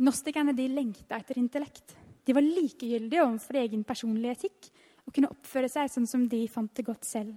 Gnostikerne 0.00 0.56
de 0.56 0.66
lengta 0.72 1.20
etter 1.20 1.38
intellekt. 1.38 1.94
De 2.26 2.34
var 2.34 2.42
likegyldige 2.42 3.22
overfor 3.22 3.60
egen 3.60 3.84
personlig 3.86 4.32
etikk 4.32 4.70
og 5.04 5.12
kunne 5.14 5.30
oppføre 5.30 5.68
seg 5.70 5.92
sånn 5.92 6.08
som 6.10 6.24
de 6.26 6.40
fant 6.50 6.72
det 6.74 6.86
godt 6.86 7.06
selv. 7.06 7.36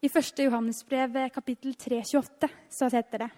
I 0.00 0.08
1. 0.08 0.42
Johannesbrev 0.46 1.20
kapittel 1.34 1.76
3,28 1.76 2.48
så 2.72 2.88
heter 2.90 3.26
det 3.26 3.30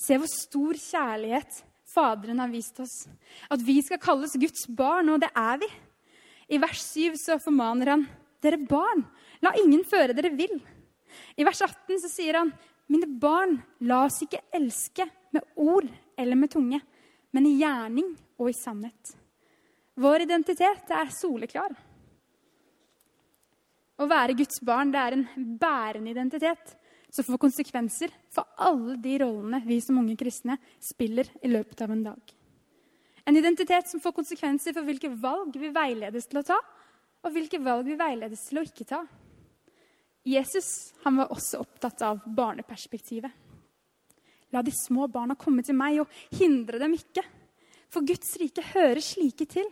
Se 0.00 0.16
hvor 0.18 0.30
stor 0.32 0.80
kjærlighet 0.80 1.60
Faderen 1.94 2.40
har 2.42 2.50
vist 2.50 2.80
oss. 2.82 3.04
At 3.52 3.62
vi 3.62 3.76
skal 3.84 4.00
kalles 4.02 4.32
Guds 4.40 4.64
barn, 4.66 5.12
og 5.12 5.20
det 5.22 5.30
er 5.30 5.60
vi. 5.62 5.68
I 6.54 6.60
vers 6.62 6.80
7 6.86 7.18
så 7.18 7.38
formaner 7.42 7.90
han 7.90 8.06
dere 8.44 8.60
barn, 8.68 9.02
la 9.42 9.54
ingen 9.58 9.82
føre 9.88 10.14
dere 10.14 10.30
vill. 10.36 10.54
I 11.34 11.46
vers 11.46 11.62
18 11.64 12.02
så 12.04 12.10
sier 12.12 12.38
han 12.38 12.52
mine 12.92 13.08
barn, 13.08 13.56
la 13.88 14.04
oss 14.04 14.20
ikke 14.22 14.42
elske 14.54 15.06
med 15.34 15.42
ord 15.56 15.88
eller 16.20 16.38
med 16.38 16.52
tunge, 16.52 16.80
men 17.34 17.48
i 17.48 17.56
gjerning 17.58 18.12
og 18.38 18.50
i 18.50 18.56
sannhet. 18.58 19.14
Vår 19.98 20.26
identitet 20.26 20.90
er 20.94 21.12
soleklar. 21.14 21.74
Å 23.94 24.06
være 24.10 24.36
Guds 24.38 24.58
barn 24.66 24.90
det 24.90 25.00
er 25.00 25.16
en 25.16 25.26
bærende 25.58 26.10
identitet 26.10 26.74
som 27.14 27.26
får 27.28 27.40
konsekvenser 27.46 28.14
for 28.34 28.46
alle 28.58 28.96
de 29.02 29.18
rollene 29.22 29.62
vi 29.66 29.78
som 29.82 30.00
unge 30.02 30.16
kristne 30.18 30.58
spiller 30.82 31.30
i 31.42 31.50
løpet 31.50 31.84
av 31.86 31.94
en 31.94 32.08
dag. 32.10 32.34
En 33.24 33.36
identitet 33.36 33.88
som 33.88 34.00
får 34.00 34.12
konsekvenser 34.18 34.74
for 34.76 34.84
hvilke 34.84 35.08
valg 35.08 35.56
vi 35.56 35.70
veiledes 35.72 36.28
til 36.28 36.42
å 36.42 36.46
ta, 36.46 36.58
og 37.24 37.32
hvilke 37.32 37.60
valg 37.64 37.88
vi 37.88 37.96
veiledes 37.96 38.42
til 38.50 38.60
å 38.60 38.64
ikke 38.66 38.86
ta. 38.88 39.00
Jesus 40.24 40.92
han 41.04 41.16
var 41.20 41.32
også 41.32 41.62
opptatt 41.64 42.04
av 42.04 42.20
barneperspektivet. 42.24 43.32
La 44.52 44.62
de 44.62 44.72
små 44.72 45.08
barna 45.10 45.36
komme 45.36 45.64
til 45.64 45.76
meg, 45.76 46.02
og 46.04 46.38
hindre 46.38 46.78
dem 46.80 46.94
ikke. 46.96 47.24
For 47.92 48.04
Guds 48.06 48.36
rike 48.40 48.62
hører 48.74 49.00
slike 49.02 49.48
til. 49.50 49.66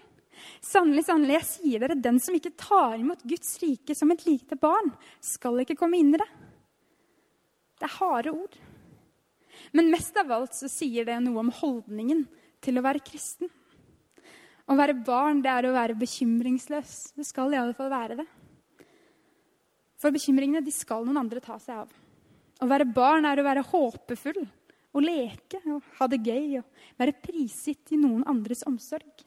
Sannelig, 0.64 1.04
sannelig, 1.06 1.37
jeg 1.37 1.49
sier 1.50 1.85
dere, 1.85 1.99
den 2.00 2.18
som 2.23 2.35
ikke 2.35 2.54
tar 2.59 2.97
imot 2.99 3.23
Guds 3.28 3.54
rike 3.62 3.94
som 3.94 4.11
et 4.14 4.25
lite 4.26 4.56
barn, 4.59 4.90
skal 5.23 5.61
ikke 5.62 5.76
komme 5.78 6.00
inn 6.00 6.14
i 6.16 6.21
det. 6.21 6.28
Det 7.78 7.88
er 7.88 7.99
harde 8.00 8.32
ord. 8.32 8.56
Men 9.76 9.92
mest 9.92 10.16
av 10.18 10.32
alt 10.35 10.56
så 10.56 10.71
sier 10.73 11.06
det 11.06 11.18
noe 11.23 11.44
om 11.44 11.52
holdningen 11.62 12.25
til 12.62 12.78
å 12.78 12.85
være 12.85 13.02
kristen. 13.04 13.50
Å 14.71 14.76
være 14.78 14.95
barn 15.04 15.42
det 15.42 15.50
er 15.50 15.66
å 15.66 15.75
være 15.75 15.99
bekymringsløs. 15.99 16.95
Det 17.19 17.26
skal 17.26 17.52
i 17.52 17.59
alle 17.61 17.75
fall 17.76 17.90
være 17.92 18.21
det. 18.23 18.28
For 20.02 20.14
bekymringene 20.14 20.64
de 20.64 20.75
skal 20.75 21.04
noen 21.07 21.21
andre 21.25 21.42
ta 21.42 21.59
seg 21.62 21.83
av. 21.85 21.90
Å 22.62 22.69
være 22.71 22.87
barn 22.95 23.26
er 23.26 23.40
å 23.40 23.47
være 23.47 23.66
håpefull 23.66 24.40
og 24.92 25.04
leke 25.04 25.61
og 25.73 25.87
ha 25.99 26.09
det 26.11 26.21
gøy 26.23 26.59
og 26.61 26.99
være 27.00 27.16
prisgitt 27.23 27.95
i 27.95 28.00
noen 28.00 28.25
andres 28.28 28.62
omsorg. 28.69 29.25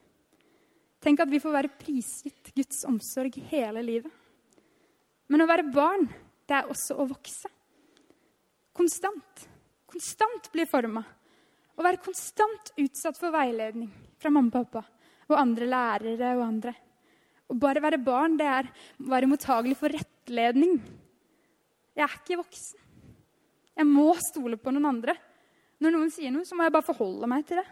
Tenk 1.03 1.21
at 1.21 1.31
vi 1.31 1.41
får 1.41 1.53
være 1.53 1.73
prisgitt 1.79 2.53
Guds 2.55 2.85
omsorg 2.87 3.35
hele 3.51 3.83
livet. 3.85 4.13
Men 5.29 5.43
å 5.43 5.49
være 5.49 5.67
barn, 5.73 6.07
det 6.45 6.59
er 6.59 6.69
også 6.69 6.97
å 7.01 7.07
vokse. 7.09 7.49
Konstant. 8.75 9.45
Konstant 9.89 10.49
bli 10.53 10.65
forma. 10.69 11.03
Å 11.75 11.83
være 11.83 12.03
konstant 12.03 12.71
utsatt 12.79 13.17
for 13.19 13.35
veiledning 13.35 13.91
fra 14.19 14.31
mamma 14.31 14.49
og 14.63 14.69
pappa 14.71 14.85
og 15.25 15.39
andre 15.39 15.67
lærere 15.69 16.33
og 16.37 16.43
andre. 16.45 16.73
Å 17.49 17.55
bare 17.61 17.81
være 17.83 18.01
barn, 18.01 18.37
det 18.39 18.47
er 18.49 18.69
å 19.01 19.09
være 19.11 19.29
mottagelig 19.29 19.77
for 19.79 19.93
rettledning. 19.93 20.77
Jeg 21.95 22.05
er 22.05 22.19
ikke 22.19 22.39
voksen. 22.41 22.81
Jeg 23.75 23.89
må 23.89 24.07
stole 24.23 24.57
på 24.61 24.71
noen 24.73 24.89
andre. 24.93 25.15
Når 25.83 25.93
noen 25.93 26.13
sier 26.13 26.31
noe, 26.31 26.45
så 26.47 26.55
må 26.55 26.65
jeg 26.65 26.73
bare 26.75 26.87
forholde 26.87 27.29
meg 27.29 27.45
til 27.47 27.59
det. 27.59 27.65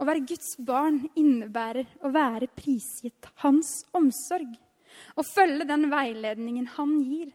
Å 0.00 0.06
være 0.08 0.24
Guds 0.26 0.54
barn 0.64 1.02
innebærer 1.18 1.88
å 2.04 2.10
være 2.12 2.48
prisgitt 2.56 3.28
hans 3.44 3.84
omsorg. 3.96 4.56
Å 5.14 5.22
følge 5.24 5.68
den 5.68 5.86
veiledningen 5.92 6.70
han 6.78 6.96
gir. 7.04 7.30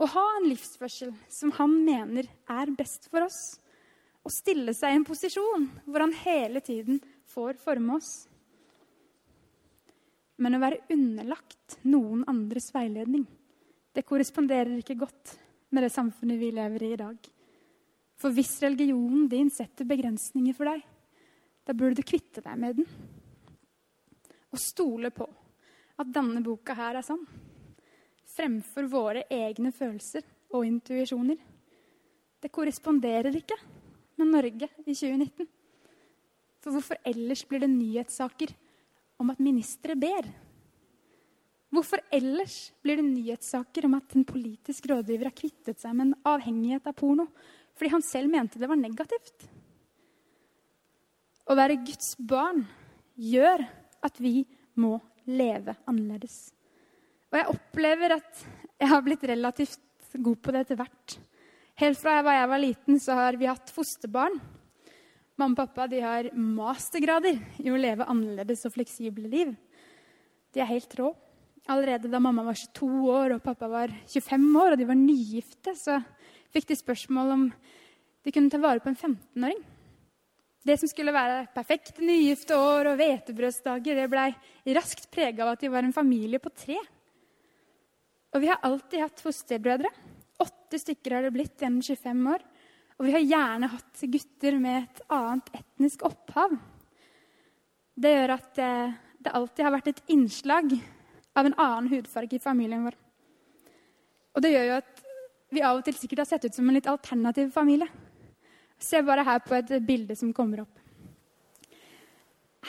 Å 0.00 0.08
ha 0.08 0.24
en 0.38 0.48
livsførsel 0.48 1.12
som 1.30 1.52
han 1.58 1.76
mener 1.84 2.28
er 2.50 2.72
best 2.76 3.10
for 3.12 3.26
oss. 3.26 3.58
Å 4.28 4.32
stille 4.32 4.74
seg 4.76 4.92
i 4.92 4.98
en 4.98 5.06
posisjon 5.08 5.62
hvor 5.86 6.02
han 6.04 6.12
hele 6.20 6.60
tiden 6.60 6.98
får 7.32 7.56
forme 7.62 7.94
oss. 7.96 8.10
Men 10.36 10.58
å 10.58 10.60
være 10.60 10.82
underlagt 10.92 11.78
noen 11.88 12.26
andres 12.28 12.68
veiledning, 12.74 13.24
det 13.96 14.04
korresponderer 14.04 14.74
ikke 14.76 14.98
godt 15.00 15.32
med 15.72 15.86
det 15.86 15.94
samfunnet 15.94 16.38
vi 16.42 16.50
lever 16.52 16.84
i 16.84 16.90
i 16.92 16.98
dag. 17.00 17.16
For 18.20 18.34
hvis 18.36 18.52
religionen 18.66 19.30
din 19.32 19.48
setter 19.54 19.88
begrensninger 19.88 20.56
for 20.58 20.68
deg, 20.68 20.84
da 21.64 21.72
burde 21.72 22.02
du 22.02 22.06
kvitte 22.06 22.44
deg 22.44 22.60
med 22.60 22.82
den. 22.82 22.88
Og 24.52 24.60
stole 24.60 25.08
på 25.14 25.24
at 25.98 26.12
denne 26.12 26.44
boka 26.44 26.76
her 26.76 27.00
er 27.00 27.06
sann. 27.06 27.24
Fremfor 28.36 28.92
våre 28.92 29.24
egne 29.32 29.72
følelser 29.72 30.28
og 30.52 30.68
intuisjoner. 30.68 31.40
Det 32.38 32.52
korresponderer 32.52 33.34
ikke 33.40 33.56
med 34.20 34.32
Norge 34.32 34.68
i 34.84 34.94
2019. 34.94 35.48
For 36.62 36.74
hvorfor 36.74 36.98
ellers 37.06 37.44
blir 37.48 37.62
det 37.62 37.70
nyhetssaker 37.72 38.52
om 39.22 39.30
at 39.32 39.42
ministre 39.42 39.96
ber? 39.98 40.26
Hvorfor 41.74 42.00
ellers 42.14 42.70
blir 42.82 42.98
det 42.98 43.06
nyhetssaker 43.06 43.86
om 43.86 43.98
at 43.98 44.16
en 44.16 44.26
politisk 44.26 44.88
rådgiver 44.88 45.28
har 45.28 45.36
kvittet 45.36 45.80
seg 45.80 45.94
med 45.94 46.08
en 46.08 46.28
avhengighet 46.32 46.86
av 46.88 46.96
porno 46.96 47.28
fordi 47.78 47.92
han 47.92 48.02
selv 48.02 48.32
mente 48.32 48.58
det 48.58 48.70
var 48.70 48.80
negativt? 48.80 49.46
Å 51.48 51.56
være 51.56 51.80
Guds 51.84 52.14
barn 52.18 52.64
gjør 53.14 53.64
at 54.04 54.18
vi 54.20 54.42
må 54.78 54.96
leve 55.28 55.74
annerledes. 55.88 56.48
Og 57.28 57.38
jeg 57.38 57.52
opplever 57.52 58.16
at 58.16 58.44
jeg 58.78 58.90
har 58.90 59.04
blitt 59.04 59.24
relativt 59.28 60.14
god 60.16 60.40
på 60.40 60.54
det 60.54 60.64
etter 60.64 60.78
hvert. 60.80 61.16
Helt 61.78 61.98
fra 62.00 62.16
jeg 62.18 62.48
var, 62.50 62.58
liten, 62.58 62.96
så 62.98 63.14
har 63.14 63.36
vi 63.38 63.46
hatt 63.46 63.70
fosterbarn. 63.70 64.34
Mamma 65.38 65.54
og 65.54 65.60
pappa 65.60 65.84
de 65.86 66.00
har 66.02 66.26
mastergrader 66.34 67.38
i 67.62 67.70
å 67.70 67.78
leve 67.78 68.06
annerledes 68.10 68.66
og 68.66 68.74
fleksible 68.74 69.30
liv. 69.30 69.52
De 70.50 70.58
er 70.58 70.66
helt 70.72 70.96
rå. 70.98 71.12
Allerede 71.70 72.10
da 72.10 72.18
mamma 72.18 72.42
var 72.48 72.58
22 72.58 72.88
år 73.14 73.36
og 73.36 73.44
pappa 73.44 73.68
var 73.70 73.94
25 74.10 74.48
år, 74.58 74.74
og 74.74 74.82
de 74.82 74.88
var 74.88 74.98
nygifte, 74.98 75.76
så 75.78 76.00
fikk 76.50 76.66
de 76.72 76.80
spørsmål 76.80 77.32
om 77.36 77.46
de 78.26 78.34
kunne 78.34 78.50
ta 78.50 78.58
vare 78.58 78.82
på 78.82 78.90
en 78.90 78.98
15-åring. 78.98 79.62
Det 80.66 80.80
som 80.82 80.90
skulle 80.90 81.14
være 81.14 81.46
perfekte 81.54 82.02
nygifte 82.02 82.58
år 82.58 82.90
og 82.90 82.98
hvetebrødsdager, 82.98 84.02
det 84.02 84.10
blei 84.10 84.32
raskt 84.74 85.06
prega 85.14 85.46
av 85.46 85.54
at 85.54 85.62
de 85.62 85.70
var 85.70 85.86
en 85.86 85.94
familie 85.94 86.42
på 86.42 86.50
tre. 86.50 86.82
Og 88.34 88.42
vi 88.42 88.50
har 88.50 88.58
alltid 88.66 89.06
hatt 89.06 89.22
fosterbrødre. 89.22 89.94
Åtte 90.68 90.82
stykker 90.82 91.14
har 91.16 91.22
det 91.24 91.30
blitt 91.32 91.62
gjennom 91.62 91.80
25 91.80 92.26
år. 92.28 92.42
Og 93.00 93.06
vi 93.06 93.12
har 93.14 93.22
gjerne 93.24 93.70
hatt 93.72 94.00
gutter 94.12 94.56
med 94.60 94.82
et 94.82 94.98
annet 95.16 95.46
etnisk 95.56 96.02
opphav. 96.04 96.58
Det 97.96 98.10
gjør 98.12 98.32
at 98.34 98.58
eh, 98.60 98.98
det 99.24 99.32
alltid 99.32 99.64
har 99.64 99.72
vært 99.72 99.88
et 99.88 100.02
innslag 100.12 100.74
av 101.32 101.48
en 101.48 101.54
annen 101.56 101.88
hudfarge 101.88 102.36
i 102.36 102.42
familien 102.42 102.84
vår. 102.84 102.98
Og 104.36 104.44
det 104.44 104.50
gjør 104.52 104.68
jo 104.68 104.74
at 104.82 105.00
vi 105.56 105.62
av 105.64 105.78
og 105.78 105.86
til 105.86 105.96
sikkert 105.96 106.20
har 106.26 106.28
sett 106.34 106.44
ut 106.44 106.58
som 106.58 106.68
en 106.68 106.76
litt 106.76 106.90
alternativ 106.92 107.48
familie. 107.54 107.88
Se 108.76 109.00
bare 109.00 109.24
her 109.24 109.40
på 109.46 109.56
et 109.56 109.72
bilde 109.88 110.18
som 110.20 110.34
kommer 110.36 110.66
opp. 110.66 110.82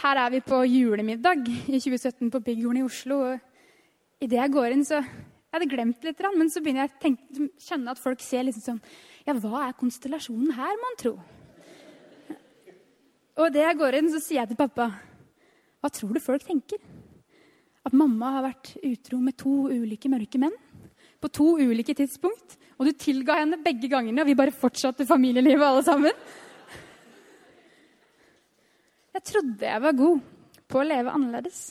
Her 0.06 0.22
er 0.24 0.38
vi 0.38 0.46
på 0.46 0.62
julemiddag 0.72 1.52
i 1.52 1.84
2017 1.84 2.32
på 2.32 2.42
Bygghorn 2.48 2.80
i 2.80 2.88
Oslo. 2.88 3.20
og 3.34 4.24
Idet 4.24 4.40
jeg 4.40 4.56
går 4.56 4.78
inn, 4.78 4.88
så 4.88 5.04
Jeg 5.50 5.58
hadde 5.58 5.72
glemt 5.72 6.04
litt, 6.06 6.20
men 6.38 6.50
så 6.54 6.62
begynner 6.62 6.86
jeg 6.86 7.16
å 7.18 7.48
skjønne 7.58 7.94
at 7.96 8.02
folk 8.02 8.22
ser 8.22 8.46
liksom 8.46 8.66
sånn 8.66 8.82
Ja, 9.26 9.34
hva 9.34 9.64
er 9.66 9.78
konstellasjonen 9.80 10.54
her, 10.54 10.76
mon 10.78 10.98
tro? 11.02 11.16
Og 13.40 13.48
idet 13.48 13.64
jeg 13.66 13.80
går 13.80 13.98
inn, 13.98 14.12
så 14.14 14.22
sier 14.22 14.44
jeg 14.44 14.52
til 14.52 14.60
pappa 14.60 14.92
Hva 15.82 15.90
tror 15.96 16.14
du 16.14 16.22
folk 16.22 16.46
tenker? 16.46 16.78
At 17.82 17.96
mamma 17.98 18.36
har 18.36 18.46
vært 18.46 18.76
utro 18.86 19.18
med 19.24 19.40
to 19.42 19.72
ulike 19.72 20.12
mørke 20.12 20.42
menn 20.42 20.54
på 21.20 21.32
to 21.36 21.48
ulike 21.60 21.96
tidspunkt. 21.98 22.56
Og 22.80 22.88
du 22.88 22.94
tilga 22.96 23.42
henne 23.42 23.60
begge 23.64 23.90
gangene, 23.92 24.22
og 24.22 24.30
vi 24.30 24.38
bare 24.40 24.56
fortsatte 24.56 25.08
familielivet 25.08 25.66
alle 25.66 25.84
sammen. 25.84 26.22
Jeg 29.18 29.26
trodde 29.28 29.68
jeg 29.68 29.84
var 29.84 29.98
god 29.98 30.22
på 30.70 30.80
å 30.80 30.86
leve 30.88 31.12
annerledes. 31.12 31.64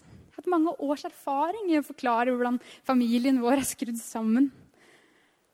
Mange 0.48 0.74
års 0.84 1.04
erfaring 1.08 1.70
i 1.70 1.78
å 1.78 1.86
forklare 1.86 2.32
hvordan 2.32 2.58
familien 2.86 3.40
vår 3.42 3.60
er 3.60 3.68
skrudd 3.68 3.98
sammen. 4.00 4.50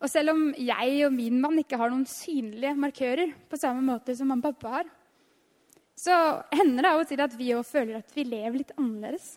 Og 0.05 0.11
selv 0.13 0.35
om 0.35 0.43
jeg 0.59 0.99
og 1.07 1.15
min 1.15 1.39
mann 1.41 1.59
ikke 1.63 1.79
har 1.81 1.93
noen 1.93 2.05
synlige 2.09 2.75
markører 2.77 3.33
på 3.49 3.61
samme 3.61 3.85
måte 3.87 4.17
som 4.17 4.29
mamma 4.29 4.51
og 4.51 4.59
pappa 4.59 4.77
har, 4.79 4.91
så 5.95 6.15
hender 6.53 6.83
det 6.83 6.91
av 6.91 7.01
og 7.01 7.09
til 7.09 7.23
at 7.25 7.37
vi 7.39 7.53
òg 7.55 7.65
føler 7.67 8.01
at 8.01 8.11
vi 8.17 8.27
lever 8.27 8.61
litt 8.61 8.75
annerledes. 8.77 9.37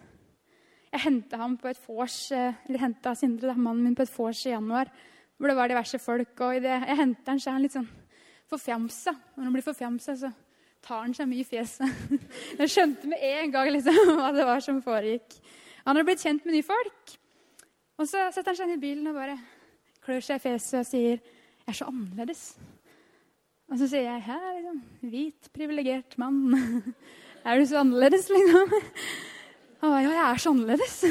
Jeg 0.88 1.04
henta 1.04 1.38
hentet 1.44 3.20
Sindre, 3.20 3.54
mannen 3.54 3.84
min, 3.86 3.96
på 3.96 4.06
et 4.06 4.12
vors 4.16 4.46
i 4.48 4.54
januar. 4.54 4.90
hvor 5.38 5.48
det 5.48 5.56
var 5.56 5.70
diverse 5.70 6.00
folk. 6.00 6.34
Og 6.42 6.62
det 6.62 6.74
jeg 6.74 6.98
henter 6.98 7.32
han, 7.32 7.40
så 7.40 7.50
er 7.50 7.54
han 7.54 7.62
litt 7.62 7.76
sånn 7.76 7.90
forfjamsa. 8.50 9.14
Når 9.36 9.44
han 9.44 9.54
blir 9.54 9.66
forfjamsa, 9.68 10.16
så 10.16 10.32
tar 10.86 11.04
han 11.04 11.14
seg 11.16 11.30
mye 11.30 11.44
i 11.44 11.48
fjeset. 11.48 12.18
Jeg 12.62 12.74
skjønte 12.74 13.10
med 13.10 13.24
en 13.32 13.54
gang 13.54 13.72
liksom, 13.74 13.98
hva 14.20 14.32
det 14.36 14.48
var 14.48 14.64
som 14.64 14.82
foregikk. 14.86 15.38
Han 15.84 15.96
hadde 15.96 16.08
blitt 16.10 16.24
kjent 16.24 16.48
med 16.48 16.58
nye 16.58 16.68
folk. 16.68 17.18
Og 17.98 18.10
så 18.10 18.28
setter 18.34 18.52
han 18.52 18.60
seg 18.60 18.70
inn 18.70 18.78
i 18.78 18.82
bilen 18.82 19.10
og 19.10 19.18
bare 19.18 19.38
klør 20.06 20.24
seg 20.24 20.40
i 20.40 20.44
fjeset 20.46 20.82
og 20.82 20.88
sier 20.88 21.18
'Jeg 21.18 21.74
er 21.74 21.78
så 21.80 21.88
annerledes'. 21.90 22.44
Og 23.68 23.80
så 23.80 23.88
sier 23.92 24.06
jeg 24.08 24.24
'Hæ, 24.24 24.40
liksom, 24.58 24.82
hvit, 25.02 25.50
privilegert 25.54 26.18
mann. 26.18 26.94
er 27.46 27.60
du 27.60 27.66
så 27.66 27.82
annerledes', 27.84 28.30
liksom? 28.30 28.70
bare, 29.82 30.04
ja, 30.04 30.10
jeg 30.10 30.32
er 30.32 30.38
så 30.38 30.50
annerledes. 30.50 31.06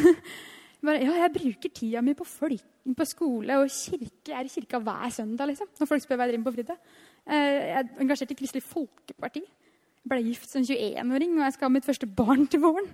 Bare, 0.86 1.02
ja, 1.02 1.12
jeg 1.24 1.32
bruker 1.32 1.72
tida 1.74 2.00
mi 2.04 2.14
på, 2.14 2.24
folk, 2.24 2.62
på 2.96 3.04
skole 3.04 3.58
og 3.58 3.70
kirke. 3.72 4.28
Jeg 4.28 4.38
er 4.38 4.44
i 4.44 4.52
kirka 4.52 4.78
hver 4.78 5.10
søndag 5.10 5.50
liksom, 5.50 5.68
når 5.78 5.88
folk 5.90 6.02
spør 6.02 6.16
hva 6.20 6.26
jeg 6.26 6.34
driver 6.34 6.44
med 6.44 6.50
på 6.50 6.56
fritida. 6.56 6.76
Eh, 7.26 7.60
jeg 7.66 7.78
er 7.80 8.02
engasjert 8.02 8.30
i 8.30 8.38
Kristelig 8.38 8.62
Folkeparti. 8.62 9.42
Jeg 9.42 10.10
ble 10.10 10.22
gift 10.28 10.50
som 10.50 10.62
21-åring, 10.62 11.32
og 11.34 11.46
jeg 11.46 11.54
skal 11.56 11.66
ha 11.66 11.72
mitt 11.74 11.86
første 11.86 12.06
barn 12.06 12.46
til 12.46 12.62
våren. 12.62 12.86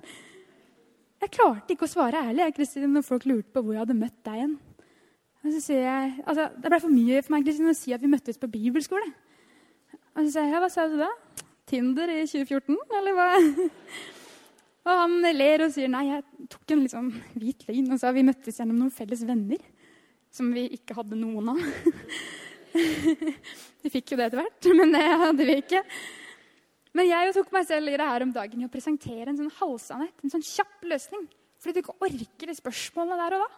Jeg 1.22 1.34
klarte 1.36 1.74
ikke 1.74 1.86
å 1.86 1.92
svare 1.92 2.22
ærlig 2.30 2.46
jeg, 2.46 2.54
Kristin, 2.56 2.88
når 2.94 3.04
folk 3.06 3.26
lurte 3.28 3.52
på 3.52 3.62
hvor 3.62 3.76
jeg 3.76 3.84
hadde 3.84 3.98
møtt 3.98 4.16
deg 4.24 4.40
igjen. 4.40 4.56
Og 5.42 5.52
så 5.52 5.60
sier 5.62 5.84
jeg, 5.84 6.14
altså, 6.24 6.48
Det 6.56 6.70
ble 6.70 6.80
for 6.80 6.94
mye 6.94 7.20
for 7.22 7.34
meg 7.34 7.46
Kristine, 7.46 7.74
å 7.74 7.78
si 7.78 7.92
at 7.94 8.02
vi 8.02 8.10
møttes 8.10 8.40
på 8.40 8.50
bibelskole. 8.50 9.12
Og 10.16 10.24
så 10.24 10.28
sier 10.30 10.48
jeg, 10.48 10.54
ja, 10.54 10.62
hva 10.64 10.72
sa 10.72 10.88
du 10.88 10.96
da? 11.00 11.10
Tinder 11.68 12.10
i 12.10 12.24
2014, 12.24 12.76
eller 12.98 13.16
hva? 13.18 13.28
Og 14.82 14.98
han 14.98 15.12
ler 15.36 15.62
og 15.62 15.70
sier 15.70 15.90
nei, 15.92 16.08
jeg 16.08 16.48
tok 16.50 16.72
en 16.74 16.80
litt 16.82 16.94
sånn 16.94 17.12
hvit 17.38 17.68
løgn 17.68 17.92
og 17.94 18.00
sa 18.02 18.10
vi 18.10 18.24
møttes 18.26 18.56
gjennom 18.58 18.80
noen 18.80 18.90
felles 18.90 19.22
venner 19.28 19.60
som 20.34 20.48
vi 20.50 20.64
ikke 20.74 20.96
hadde 20.96 21.20
noen 21.20 21.52
av. 21.52 21.60
vi 23.82 23.92
fikk 23.92 24.12
jo 24.12 24.18
det 24.18 24.28
etter 24.28 24.42
hvert, 24.42 24.68
men 24.80 24.94
det 24.96 25.04
hadde 25.24 25.46
vi 25.48 25.56
ikke. 25.62 25.82
Men 26.92 27.08
jeg 27.08 27.32
tok 27.36 27.52
meg 27.54 27.68
selv 27.68 27.92
i 27.92 27.96
det 27.96 28.08
her 28.10 28.24
om 28.26 28.34
dagen 28.34 28.60
i 28.60 28.68
å 28.68 28.72
presentere 28.72 29.30
en 29.30 29.38
sånn 29.38 29.54
halsanett, 29.60 30.18
en 30.20 30.34
sånn 30.34 30.44
kjapp 30.44 30.84
løsning. 30.90 31.24
Fordi 31.62 31.78
du 31.78 31.82
ikke 31.84 31.98
orker 32.04 32.50
de 32.50 32.58
spørsmålene 32.58 33.18
der 33.22 33.36
og 33.38 33.44
da. 33.44 33.50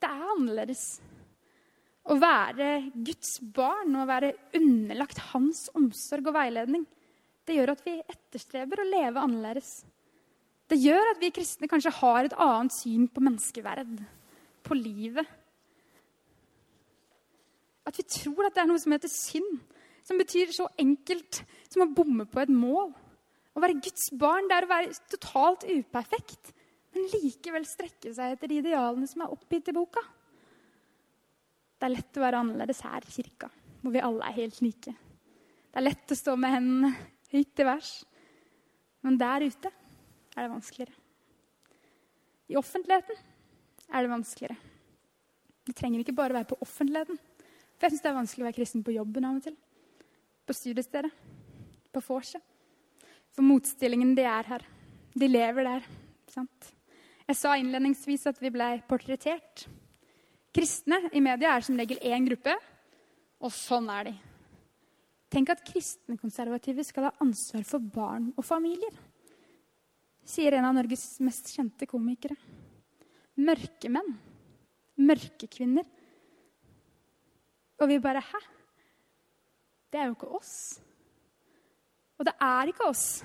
Det 0.00 0.10
er 0.12 0.34
annerledes. 0.36 0.84
Å 2.06 2.14
være 2.20 2.68
Guds 2.94 3.40
barn 3.54 3.96
og 3.98 4.08
være 4.08 4.36
underlagt 4.56 5.18
hans 5.32 5.66
omsorg 5.76 6.30
og 6.30 6.36
veiledning 6.38 6.86
det 7.46 7.54
gjør 7.54 7.76
at 7.76 7.82
vi 7.86 7.94
etterstreber 8.00 8.82
å 8.82 8.88
leve 8.88 9.22
annerledes. 9.22 9.70
Det 10.66 10.78
gjør 10.82 11.12
at 11.12 11.20
vi 11.22 11.30
kristne 11.34 11.68
kanskje 11.70 11.94
har 12.00 12.26
et 12.26 12.34
annet 12.42 12.74
syn 12.74 13.06
på 13.06 13.22
menneskeverd, 13.22 14.00
på 14.66 14.78
livet. 14.78 15.28
At 17.86 17.98
vi 17.98 18.04
tror 18.10 18.48
at 18.48 18.56
det 18.56 18.64
er 18.64 18.70
noe 18.70 18.82
som 18.82 18.94
heter 18.94 19.12
synd, 19.12 19.60
som 20.06 20.18
betyr 20.20 20.52
så 20.54 20.68
enkelt 20.78 21.42
som 21.70 21.84
å 21.84 21.90
bomme 21.94 22.26
på 22.30 22.42
et 22.42 22.52
mål. 22.52 22.92
Å 23.56 23.62
være 23.62 23.78
Guds 23.82 24.10
barn 24.18 24.50
det 24.50 24.58
er 24.58 24.66
å 24.66 24.70
være 24.70 24.98
totalt 25.14 25.64
uperfekt, 25.70 26.52
men 26.94 27.08
likevel 27.14 27.66
strekke 27.68 28.12
seg 28.14 28.34
etter 28.34 28.50
de 28.50 28.60
idealene 28.62 29.08
som 29.10 29.24
er 29.24 29.32
oppgitt 29.34 29.70
i 29.72 29.76
boka. 29.76 30.02
Det 31.76 31.88
er 31.88 31.92
lett 31.92 32.18
å 32.18 32.24
være 32.24 32.42
annerledes 32.42 32.82
her 32.86 33.04
i 33.04 33.12
kirka, 33.12 33.50
hvor 33.82 33.94
vi 33.94 34.04
alle 34.04 34.28
er 34.28 34.38
helt 34.38 34.60
like. 34.64 34.92
Det 34.92 35.80
er 35.80 35.84
lett 35.84 36.12
å 36.12 36.16
stå 36.16 36.36
med 36.40 36.54
hendene 36.54 36.92
høyt 37.32 37.50
til 37.56 37.68
værs. 37.68 37.90
Men 39.04 39.18
der 39.20 39.44
ute 39.44 39.70
er 39.70 40.40
det 40.40 40.52
vanskeligere. 40.52 40.96
I 42.48 42.56
offentligheten 42.56 43.18
er 43.92 44.02
det 44.02 44.12
vanskeligere. 44.12 44.56
Det 45.66 45.74
trenger 45.76 46.00
ikke 46.02 46.16
bare 46.16 46.38
være 46.38 46.48
på 46.52 46.58
offentligheten. 46.62 47.18
For 47.76 47.86
jeg 47.86 47.94
syns 47.94 48.04
det 48.04 48.10
er 48.10 48.18
vanskelig 48.18 48.44
å 48.44 48.48
være 48.48 48.58
kristen 48.58 48.84
på 48.84 48.94
jobben 48.96 49.28
av 49.28 49.38
og 49.38 49.46
til. 49.46 49.56
På 50.46 50.56
studiestedet. 50.56 51.12
På 51.92 52.02
vorset. 52.04 52.42
For 53.36 53.44
motstillingen, 53.44 54.14
de 54.16 54.24
er 54.24 54.48
her. 54.48 54.64
De 55.16 55.28
lever 55.28 55.68
der. 55.68 55.88
Sant? 56.32 56.70
Jeg 57.26 57.38
sa 57.40 57.56
innledningsvis 57.58 58.28
at 58.30 58.38
vi 58.40 58.52
ble 58.54 58.68
portrettert. 58.88 59.66
Kristne 60.56 61.02
i 61.12 61.20
media 61.20 61.52
er 61.52 61.64
som 61.66 61.76
regel 61.76 62.00
én 62.06 62.24
gruppe, 62.28 62.54
og 63.44 63.52
sånn 63.52 63.90
er 63.92 64.08
de. 64.08 64.14
Tenk 65.32 65.50
at 65.52 65.64
kristne 65.66 66.16
konservative 66.20 66.84
skal 66.86 67.08
ha 67.08 67.16
ansvar 67.20 67.66
for 67.66 67.82
barn 67.82 68.30
og 68.38 68.46
familier, 68.46 68.94
sier 70.26 70.56
en 70.56 70.68
av 70.68 70.76
Norges 70.78 71.04
mest 71.22 71.50
kjente 71.52 71.88
komikere. 71.90 72.38
Mørkemenn. 73.36 74.14
Mørkekvinner. 74.96 75.84
Og 77.80 77.90
vi 77.90 77.98
bare 78.02 78.24
Hæ? 78.24 78.42
Det 79.92 80.00
er 80.00 80.08
jo 80.08 80.16
ikke 80.16 80.34
oss. 80.36 80.54
Og 82.18 82.26
det 82.26 82.34
er 82.42 82.70
ikke 82.70 82.88
oss. 82.88 83.24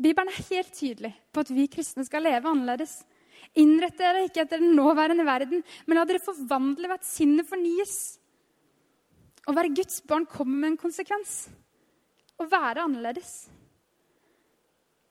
Bibelen 0.00 0.30
er 0.32 0.46
helt 0.48 0.72
tydelig 0.74 1.12
på 1.32 1.42
at 1.42 1.50
vi 1.52 1.68
kristne 1.70 2.06
skal 2.06 2.24
leve 2.24 2.48
annerledes. 2.48 3.02
Innrett 3.60 3.98
dere 3.98 4.24
ikke 4.24 4.44
etter 4.44 4.62
den 4.62 4.76
nåværende 4.78 5.26
verden, 5.26 5.62
men 5.86 5.98
la 5.98 6.06
dere 6.08 6.22
forvandle 6.22 6.88
ved 6.88 7.00
at 7.00 7.08
sinnet 7.08 7.48
fornyes 7.48 7.96
å 9.48 9.54
være 9.56 9.72
Guds 9.74 10.00
barn 10.08 10.26
kommer 10.30 10.62
med 10.62 10.72
en 10.72 10.80
konsekvens. 10.80 11.48
Å 12.40 12.46
være 12.48 12.84
annerledes. 12.86 13.50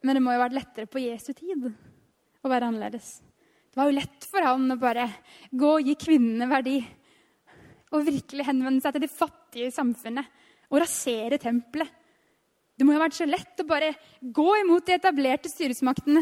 Men 0.05 0.15
det 0.15 0.23
må 0.23 0.33
jo 0.33 0.39
ha 0.39 0.45
vært 0.47 0.57
lettere 0.57 0.89
på 0.89 1.01
Jesu 1.03 1.33
tid 1.33 1.67
å 1.67 2.49
være 2.49 2.69
annerledes. 2.69 3.19
Det 3.69 3.77
var 3.77 3.89
jo 3.89 3.97
lett 3.99 4.25
for 4.29 4.45
ham 4.45 4.69
å 4.73 4.79
bare 4.79 5.05
gå 5.51 5.73
og 5.75 5.85
gi 5.85 5.95
kvinnene 5.99 6.47
verdi. 6.49 6.79
Og 7.95 8.05
virkelig 8.05 8.45
henvende 8.45 8.83
seg 8.83 8.95
til 8.95 9.05
de 9.05 9.11
fattige 9.11 9.71
samfunnet 9.73 10.27
og 10.69 10.81
rasere 10.83 11.39
tempelet. 11.41 11.89
Det 12.77 12.85
må 12.87 12.93
jo 12.93 12.99
ha 12.99 13.07
vært 13.07 13.17
så 13.17 13.27
lett 13.27 13.59
å 13.59 13.67
bare 13.67 13.89
gå 14.21 14.49
imot 14.61 14.85
de 14.87 14.95
etablerte 14.95 15.51
styresmaktene. 15.51 16.21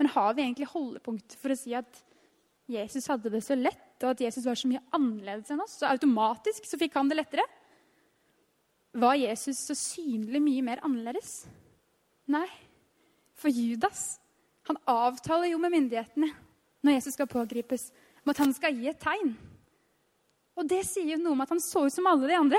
Men 0.00 0.08
har 0.14 0.32
vi 0.32 0.46
egentlig 0.46 0.70
holdepunkt 0.70 1.36
for 1.36 1.52
å 1.52 1.58
si 1.58 1.74
at 1.76 1.98
Jesus 2.70 3.10
hadde 3.10 3.32
det 3.34 3.42
så 3.44 3.56
lett, 3.58 3.98
og 4.00 4.14
at 4.14 4.22
Jesus 4.24 4.46
var 4.46 4.56
så 4.56 4.70
mye 4.70 4.80
annerledes 4.96 5.50
enn 5.52 5.60
oss. 5.60 5.74
Så 5.82 5.90
automatisk 5.90 6.64
så 6.64 6.78
fikk 6.80 6.96
han 6.96 7.10
det 7.10 7.18
lettere. 7.18 7.44
Var 8.96 9.18
Jesus 9.20 9.60
så 9.66 9.76
synlig 9.76 10.40
mye 10.42 10.64
mer 10.64 10.80
annerledes? 10.86 11.44
Nei. 12.30 12.46
For 13.36 13.52
Judas 13.52 14.14
han 14.68 14.78
avtaler 14.88 15.50
jo 15.50 15.60
med 15.60 15.74
myndighetene 15.74 16.30
når 16.86 16.96
Jesus 16.96 17.16
skal 17.16 17.28
pågripes, 17.28 17.90
om 18.24 18.32
at 18.32 18.40
han 18.40 18.52
skal 18.56 18.76
gi 18.76 18.88
et 18.88 19.00
tegn. 19.02 19.34
Og 20.60 20.68
det 20.68 20.82
sier 20.84 21.14
jo 21.14 21.22
noe 21.22 21.32
om 21.32 21.40
at 21.40 21.52
han 21.54 21.62
så 21.64 21.86
ut 21.86 21.94
som 21.94 22.08
alle 22.10 22.28
de 22.28 22.36
andre. 22.36 22.58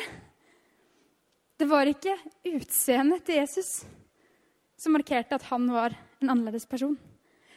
Det 1.62 1.68
var 1.70 1.86
ikke 1.86 2.16
utseendet 2.50 3.22
til 3.28 3.38
Jesus 3.38 3.84
som 4.82 4.96
markerte 4.98 5.38
at 5.38 5.46
han 5.52 5.68
var 5.70 5.94
en 6.18 6.32
annerledes 6.34 6.66
person. 6.66 6.96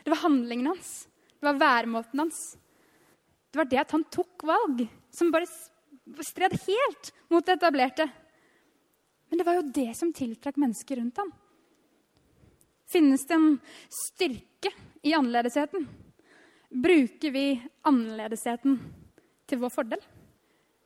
Det 0.04 0.12
var 0.12 0.20
handlingen 0.26 0.68
hans. 0.68 1.06
Det 1.40 1.48
var 1.48 1.60
væremåten 1.62 2.20
hans. 2.20 2.40
Det 3.48 3.56
var 3.56 3.70
det 3.70 3.80
at 3.80 3.94
han 3.96 4.04
tok 4.12 4.44
valg 4.44 4.82
som 5.14 5.32
bare 5.32 5.48
stred 6.28 6.52
helt 6.66 7.08
mot 7.32 7.46
det 7.46 7.56
etablerte. 7.56 8.04
Men 9.30 9.40
det 9.40 9.46
var 9.48 9.56
jo 9.56 9.70
det 9.78 9.94
som 9.96 10.12
tiltrakk 10.12 10.58
mennesker 10.60 11.00
rundt 11.00 11.22
ham. 11.22 11.30
Finnes 12.84 13.24
det 13.24 13.38
en 13.38 13.54
styrke 13.88 14.74
i 15.00 15.14
annerledesheten? 15.16 15.88
Bruker 16.68 17.32
vi 17.32 17.46
annerledesheten 17.88 18.76
til 19.48 19.62
vår 19.64 19.72
fordel 19.72 20.04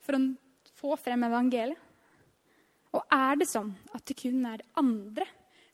for 0.09 0.17
å 0.17 0.23
få 0.81 0.99
frem 1.05 1.23
evangeliet? 1.29 1.87
Og 2.89 3.05
er 3.13 3.37
det 3.37 3.45
sånn 3.45 3.69
at 3.93 4.01
det 4.09 4.17
kun 4.17 4.41
er 4.49 4.65
andre 4.81 5.27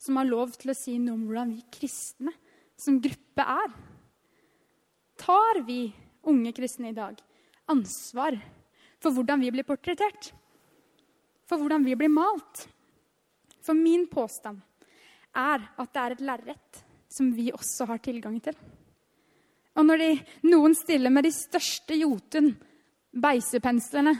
som 0.03 0.19
har 0.19 0.27
lov 0.27 0.51
til 0.59 0.73
å 0.73 0.75
si 0.75 0.97
noe 0.99 1.15
om 1.15 1.27
hvordan 1.29 1.53
vi 1.55 1.63
kristne 1.71 2.33
som 2.75 2.99
gruppe 2.99 3.45
er? 3.55 3.69
tar 5.17 5.61
vi 5.65 5.93
unge 6.21 6.51
kristne 6.51 6.89
i 6.89 6.95
dag 6.95 7.15
ansvar 7.65 8.37
for 9.01 9.15
hvordan 9.15 9.41
vi 9.41 9.51
blir 9.53 9.67
portrettert. 9.67 10.31
For 11.45 11.61
hvordan 11.61 11.85
vi 11.85 11.95
blir 11.97 12.11
malt. 12.11 12.65
For 13.61 13.77
min 13.77 14.07
påstand 14.09 14.61
er 15.35 15.61
at 15.61 15.93
det 15.93 16.01
er 16.01 16.15
et 16.15 16.25
lerret 16.25 16.81
som 17.11 17.31
vi 17.33 17.51
også 17.53 17.87
har 17.89 18.01
tilgang 18.03 18.39
til. 18.43 18.55
Og 19.75 19.85
når 19.85 20.01
de, 20.01 20.09
noen 20.47 20.75
stiller 20.77 21.11
med 21.11 21.27
de 21.27 21.33
største 21.35 21.97
Jotun, 21.99 22.53
beisepenslene, 23.15 24.13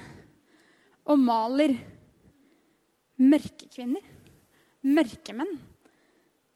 og 1.06 1.20
maler 1.22 1.76
mørke 3.22 3.68
kvinner, 3.72 4.02
mørke 4.86 5.34
mørkemenn, 5.36 5.58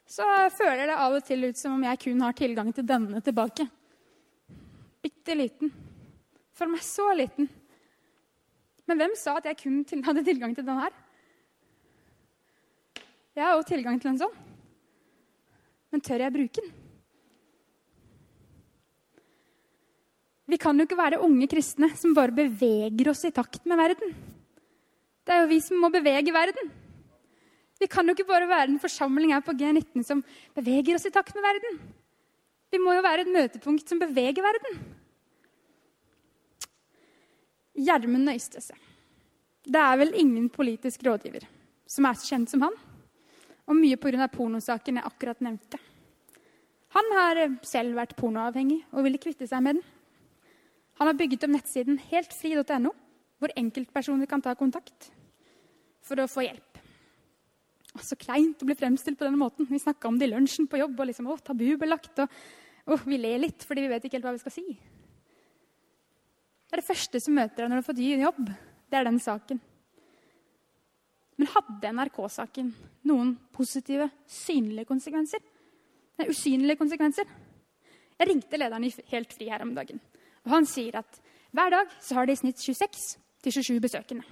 så 0.10 0.26
føler 0.54 0.90
det 0.90 0.96
av 0.98 1.14
og 1.20 1.26
til 1.26 1.46
ut 1.46 1.58
som 1.58 1.76
om 1.76 1.84
jeg 1.86 2.00
kun 2.02 2.22
har 2.26 2.34
tilgang 2.38 2.72
til 2.74 2.88
denne 2.88 3.22
tilbake 3.22 3.68
bitte 5.04 5.36
liten. 5.38 5.72
Føler 6.58 6.74
meg 6.74 6.84
så 6.84 7.06
liten. 7.14 7.50
Men 8.90 9.00
hvem 9.00 9.16
sa 9.20 9.38
at 9.38 9.46
jeg 9.46 9.60
kun 9.62 10.04
hadde 10.08 10.26
tilgang 10.26 10.56
til 10.58 10.66
den 10.66 10.82
her? 10.82 10.94
Jeg 13.38 13.46
har 13.46 13.56
jo 13.56 13.68
tilgang 13.68 14.00
til 14.02 14.12
en 14.12 14.22
sånn. 14.24 14.38
Men 15.94 16.04
tør 16.06 16.26
jeg 16.26 16.36
bruke 16.36 16.64
den? 16.64 16.74
Vi 20.50 20.58
kan 20.58 20.78
jo 20.78 20.88
ikke 20.88 20.98
være 20.98 21.22
unge 21.22 21.46
kristne 21.52 21.92
som 22.00 22.16
bare 22.18 22.34
beveger 22.34 23.12
oss 23.12 23.22
i 23.28 23.34
takt 23.34 23.66
med 23.70 23.78
verden. 23.78 24.14
Det 25.26 25.36
er 25.36 25.44
jo 25.44 25.52
vi 25.52 25.60
som 25.62 25.78
må 25.78 25.92
bevege 25.94 26.34
verden. 26.34 26.72
Vi 27.80 27.88
kan 27.88 28.08
jo 28.08 28.16
ikke 28.16 28.28
bare 28.28 28.48
være 28.50 28.72
en 28.74 28.82
forsamling 28.82 29.32
her 29.36 29.44
på 29.46 29.54
G19 29.56 30.04
som 30.08 30.24
beveger 30.58 30.98
oss 30.98 31.06
i 31.06 31.14
takt 31.14 31.36
med 31.38 31.46
verden. 31.46 31.78
Vi 32.74 32.82
må 32.82 32.96
jo 32.98 33.06
være 33.06 33.26
et 33.26 33.34
møtepunkt 33.34 33.90
som 33.90 34.02
beveger 34.02 34.42
verden. 34.44 34.82
Gjermund 37.80 38.26
Nøystese. 38.28 38.74
Det 39.64 39.80
er 39.80 40.02
vel 40.02 40.16
ingen 40.18 40.50
politisk 40.50 41.06
rådgiver 41.06 41.46
som 41.90 42.06
er 42.10 42.18
så 42.18 42.34
kjent 42.34 42.50
som 42.52 42.66
han. 42.66 42.74
Og 43.70 43.78
mye 43.78 44.02
pga. 44.02 44.28
pornosaken 44.34 44.98
jeg 44.98 45.06
akkurat 45.06 45.42
nevnte. 45.46 45.78
Han 46.98 47.14
har 47.14 47.44
selv 47.62 47.96
vært 48.02 48.18
pornoavhengig 48.18 48.82
og 48.92 49.06
ville 49.06 49.22
kvitte 49.22 49.46
seg 49.48 49.62
med 49.62 49.78
den. 49.78 49.86
Han 51.00 51.08
har 51.08 51.16
bygget 51.16 51.46
opp 51.48 51.54
nettsiden 51.54 52.00
heltfri.no, 52.10 52.92
hvor 53.40 53.54
enkeltpersoner 53.56 54.28
kan 54.28 54.44
ta 54.44 54.52
kontakt 54.60 55.10
for 56.04 56.20
å 56.20 56.28
få 56.28 56.44
hjelp. 56.44 56.82
Og 57.96 58.04
så 58.06 58.18
kleint 58.20 58.62
å 58.62 58.68
bli 58.68 58.78
fremstilt 58.78 59.18
på 59.18 59.26
denne 59.26 59.40
måten. 59.40 59.68
Vi 59.70 59.80
snakka 59.82 60.10
om 60.10 60.20
det 60.20 60.28
i 60.28 60.34
lunsjen 60.34 60.68
på 60.70 60.82
jobb. 60.82 61.00
og 61.00 61.10
liksom, 61.10 61.30
å, 61.32 61.38
tabubelagt, 61.42 62.20
og, 62.20 62.36
å, 62.86 63.00
Vi 63.06 63.18
ler 63.18 63.40
litt 63.40 63.64
fordi 63.66 63.86
vi 63.86 63.94
vet 63.94 64.06
ikke 64.06 64.20
helt 64.20 64.28
hva 64.28 64.36
vi 64.36 64.44
skal 64.44 64.56
si. 64.56 64.66
Det 66.70 66.78
er 66.78 66.84
det 66.84 66.90
første 66.90 67.20
som 67.24 67.34
møter 67.34 67.64
deg 67.64 67.70
når 67.72 67.80
du 67.80 67.82
har 67.82 67.88
fått 67.88 68.04
ny 68.04 68.12
jobb. 68.22 68.52
Det 68.90 69.00
er 69.00 69.08
den 69.08 69.24
saken. 69.24 69.62
Men 71.40 71.50
hadde 71.56 71.94
NRK-saken 71.96 72.74
noen 73.08 73.34
positive, 73.56 74.10
synlige 74.28 74.90
konsekvenser? 74.90 75.42
Nei, 76.20 76.28
usynlige 76.30 76.78
konsekvenser? 76.82 77.30
Jeg 78.20 78.28
ringte 78.28 78.60
lederen 78.60 78.84
i 78.84 78.92
Helt 79.14 79.32
Fri 79.34 79.48
her 79.48 79.64
om 79.64 79.72
dagen. 79.74 80.02
Og 80.50 80.56
han 80.58 80.66
sier 80.66 80.98
at 80.98 81.20
hver 81.54 81.70
dag 81.74 81.92
så 82.02 82.18
har 82.18 82.26
de 82.26 82.34
i 82.34 82.40
snitt 82.40 82.62
26 82.62 83.20
27 83.46 83.78
besøkende. 83.80 84.26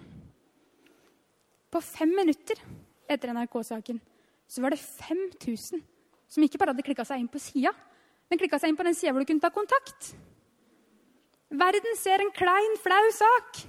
På 1.72 1.80
fem 1.80 2.10
minutter 2.12 2.60
etter 3.08 3.32
NRK-saken 3.32 4.02
så 4.50 4.64
var 4.64 4.74
det 4.74 4.82
5000 4.82 5.84
som 6.28 6.44
ikke 6.44 6.60
bare 6.60 6.74
hadde 6.74 6.84
klikka 6.84 7.06
seg 7.08 7.22
inn 7.22 7.30
på 7.32 7.40
sida, 7.40 7.72
men 8.28 8.40
klikka 8.42 8.60
seg 8.60 8.72
inn 8.72 8.80
på 8.80 8.84
den 8.84 8.98
sida 8.98 9.14
hvor 9.14 9.24
du 9.24 9.30
kunne 9.30 9.44
ta 9.44 9.52
kontakt. 9.54 10.10
Verden 11.48 11.96
ser 11.96 12.20
en 12.20 12.34
klein, 12.36 12.76
flau 12.84 13.04
sak. 13.16 13.62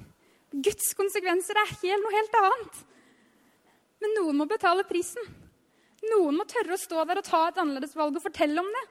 Guds 0.50 0.90
konsekvenser 0.98 1.60
er 1.60 1.74
helt, 1.76 2.02
noe 2.02 2.16
helt 2.16 2.38
annet. 2.40 2.80
Men 4.02 4.16
noen 4.18 4.40
må 4.40 4.48
betale 4.50 4.86
prisen. 4.88 5.22
Noen 6.08 6.38
må 6.38 6.46
tørre 6.50 6.74
å 6.74 6.80
stå 6.80 7.04
der 7.06 7.20
og 7.20 7.26
ta 7.28 7.44
et 7.46 7.60
annerledes 7.62 7.94
valg 7.98 8.18
og 8.18 8.24
fortelle 8.24 8.58
om 8.62 8.70
det. 8.74 8.84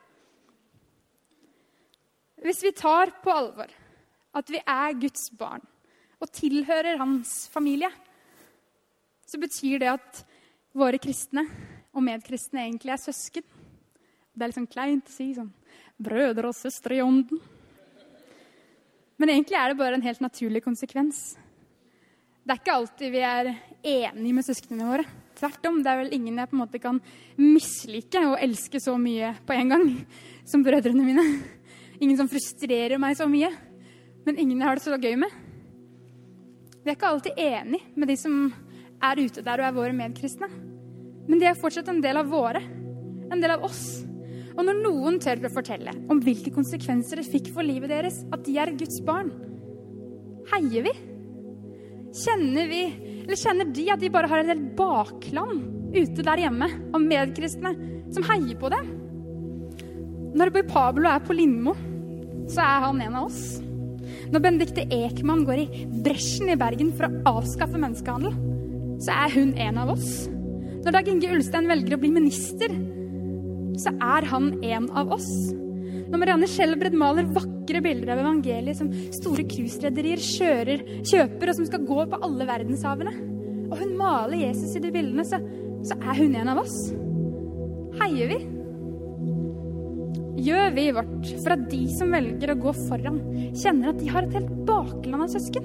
Hvis 2.44 2.62
vi 2.62 2.72
tar 2.76 3.12
på 3.22 3.32
alvor 3.34 3.72
at 4.38 4.50
vi 4.52 4.60
er 4.62 4.98
Guds 5.00 5.28
barn 5.38 5.64
og 6.18 6.30
tilhører 6.34 6.98
hans 7.00 7.48
familie, 7.52 7.90
så 9.26 9.40
betyr 9.40 9.82
det 9.82 9.90
at 9.92 10.22
våre 10.78 11.00
kristne 11.02 11.44
og 11.92 12.04
medkristne 12.06 12.62
egentlig 12.64 12.94
er 12.94 13.02
søsken. 13.02 13.44
Det 14.32 14.44
er 14.44 14.50
litt 14.50 14.58
sånn 14.60 14.70
kleint 14.70 15.10
å 15.10 15.14
si 15.14 15.32
sånn 15.34 15.50
brødre 15.98 16.50
og 16.50 16.56
søstre 16.56 16.98
i 16.98 17.02
ånden. 17.02 17.40
Men 19.18 19.32
egentlig 19.34 19.58
er 19.58 19.72
det 19.72 19.80
bare 19.80 19.98
en 19.98 20.06
helt 20.06 20.22
naturlig 20.22 20.62
konsekvens. 20.62 21.32
Det 22.46 22.54
er 22.54 22.60
ikke 22.62 22.76
alltid 22.78 23.12
vi 23.12 23.24
er 23.26 23.50
enige 23.82 24.36
med 24.36 24.46
søsknene 24.46 24.86
våre. 24.86 25.06
Tvert 25.38 25.66
om. 25.68 25.82
Det 25.82 25.90
er 25.90 26.00
vel 26.04 26.14
ingen 26.14 26.38
jeg 26.38 26.50
på 26.50 26.56
en 26.56 26.62
måte 26.62 26.80
kan 26.82 27.00
mislike 27.38 28.22
og 28.30 28.38
elske 28.42 28.80
så 28.82 28.94
mye 28.98 29.34
på 29.46 29.58
en 29.58 29.74
gang 29.74 29.88
som 30.46 30.62
brødrene 30.66 31.04
mine. 31.04 31.26
Ingen 31.98 32.16
som 32.20 32.30
frustrerer 32.30 33.00
meg 33.00 33.16
så 33.18 33.26
mye. 33.30 33.50
Men 34.26 34.38
ingen 34.38 34.58
jeg 34.60 34.68
har 34.68 34.78
det 34.78 34.84
så 34.84 34.98
gøy 34.98 35.16
med. 35.18 35.32
Vi 36.82 36.90
er 36.90 36.96
ikke 36.96 37.10
alltid 37.10 37.40
enig 37.42 37.80
med 37.98 38.10
de 38.10 38.16
som 38.18 38.36
er 39.04 39.20
ute 39.20 39.42
der 39.44 39.62
og 39.62 39.68
er 39.68 39.76
våre 39.76 39.96
medkristne. 39.96 40.48
Men 41.28 41.40
de 41.40 41.48
er 41.48 41.58
fortsatt 41.58 41.90
en 41.90 42.02
del 42.04 42.20
av 42.20 42.30
våre, 42.30 42.62
en 43.28 43.42
del 43.42 43.52
av 43.54 43.66
oss. 43.66 43.82
Og 44.58 44.64
når 44.66 44.80
noen 44.80 45.18
tør 45.22 45.44
å 45.46 45.52
fortelle 45.52 45.92
om 46.10 46.22
hvilke 46.22 46.50
konsekvenser 46.54 47.20
det 47.20 47.28
fikk 47.28 47.52
for 47.54 47.66
livet 47.66 47.92
deres 47.92 48.22
at 48.34 48.42
de 48.46 48.56
er 48.58 48.74
Guds 48.78 48.98
barn, 49.06 49.30
heier 50.50 50.86
vi? 50.86 50.94
Kjenner 52.18 52.70
vi, 52.70 52.82
eller 53.26 53.38
kjenner 53.38 53.68
de 53.76 53.84
at 53.92 54.00
de 54.02 54.10
bare 54.10 54.30
har 54.30 54.42
et 54.42 54.50
helt 54.54 54.72
bakland 54.78 55.92
ute 55.94 56.24
der 56.24 56.42
hjemme 56.42 56.70
av 56.90 57.04
medkristne 57.04 57.74
som 58.14 58.26
heier 58.30 58.56
på 58.58 58.72
dem? 58.72 58.88
Når 60.36 60.52
Pablo 60.68 61.08
er 61.08 61.22
på 61.24 61.36
Lindmo, 61.36 61.74
så 62.48 62.64
er 62.64 62.84
han 62.84 63.00
en 63.04 63.16
av 63.16 63.28
oss. 63.28 63.58
Når 64.28 64.42
Benedicte 64.44 64.84
Ekman 64.92 65.44
går 65.48 65.62
i 65.62 65.84
bresjen 66.04 66.50
i 66.52 66.58
Bergen 66.60 66.90
for 66.96 67.08
å 67.08 67.38
avskaffe 67.38 67.80
menneskehandel, 67.80 68.34
så 69.04 69.14
er 69.14 69.32
hun 69.36 69.54
en 69.56 69.78
av 69.80 69.92
oss. 69.94 70.26
Når 70.84 70.94
Dag 70.94 71.08
Inge 71.10 71.30
Ulstein 71.36 71.68
velger 71.70 71.96
å 71.96 72.00
bli 72.02 72.10
minister, 72.12 72.74
så 73.78 73.94
er 73.94 74.26
han 74.28 74.50
en 74.64 74.90
av 74.98 75.14
oss. 75.16 75.30
Når 76.08 76.20
Marianne 76.20 76.48
Skjelbred 76.50 76.96
maler 76.96 77.28
vakre 77.36 77.82
bilder 77.84 78.14
av 78.14 78.22
evangeliet 78.22 78.78
som 78.78 78.92
store 79.14 79.44
cruiserederier 79.48 80.20
kjøper, 80.20 81.50
og 81.50 81.56
som 81.58 81.68
skal 81.68 81.88
gå 81.88 82.04
på 82.08 82.20
alle 82.24 82.48
verdenshavene, 82.48 83.16
og 83.68 83.76
hun 83.80 83.96
maler 84.00 84.48
Jesus 84.48 84.76
i 84.76 84.84
de 84.84 84.92
bildene, 84.92 85.26
så, 85.28 85.40
så 85.84 85.98
er 86.00 86.22
hun 86.22 86.36
en 86.36 86.52
av 86.54 86.62
oss. 86.64 86.78
Heier 88.00 88.32
vi? 88.32 88.57
Gjør 90.38 90.70
vi 90.70 90.84
vårt 90.94 91.30
for 91.42 91.54
at 91.56 91.64
de 91.70 91.80
som 91.90 92.12
velger 92.14 92.52
å 92.52 92.60
gå 92.62 92.72
foran, 92.76 93.18
kjenner 93.58 93.90
at 93.90 93.98
de 93.98 94.10
har 94.12 94.26
et 94.26 94.36
helt 94.38 94.52
bakland 94.68 95.24
av 95.24 95.32
søsken? 95.32 95.64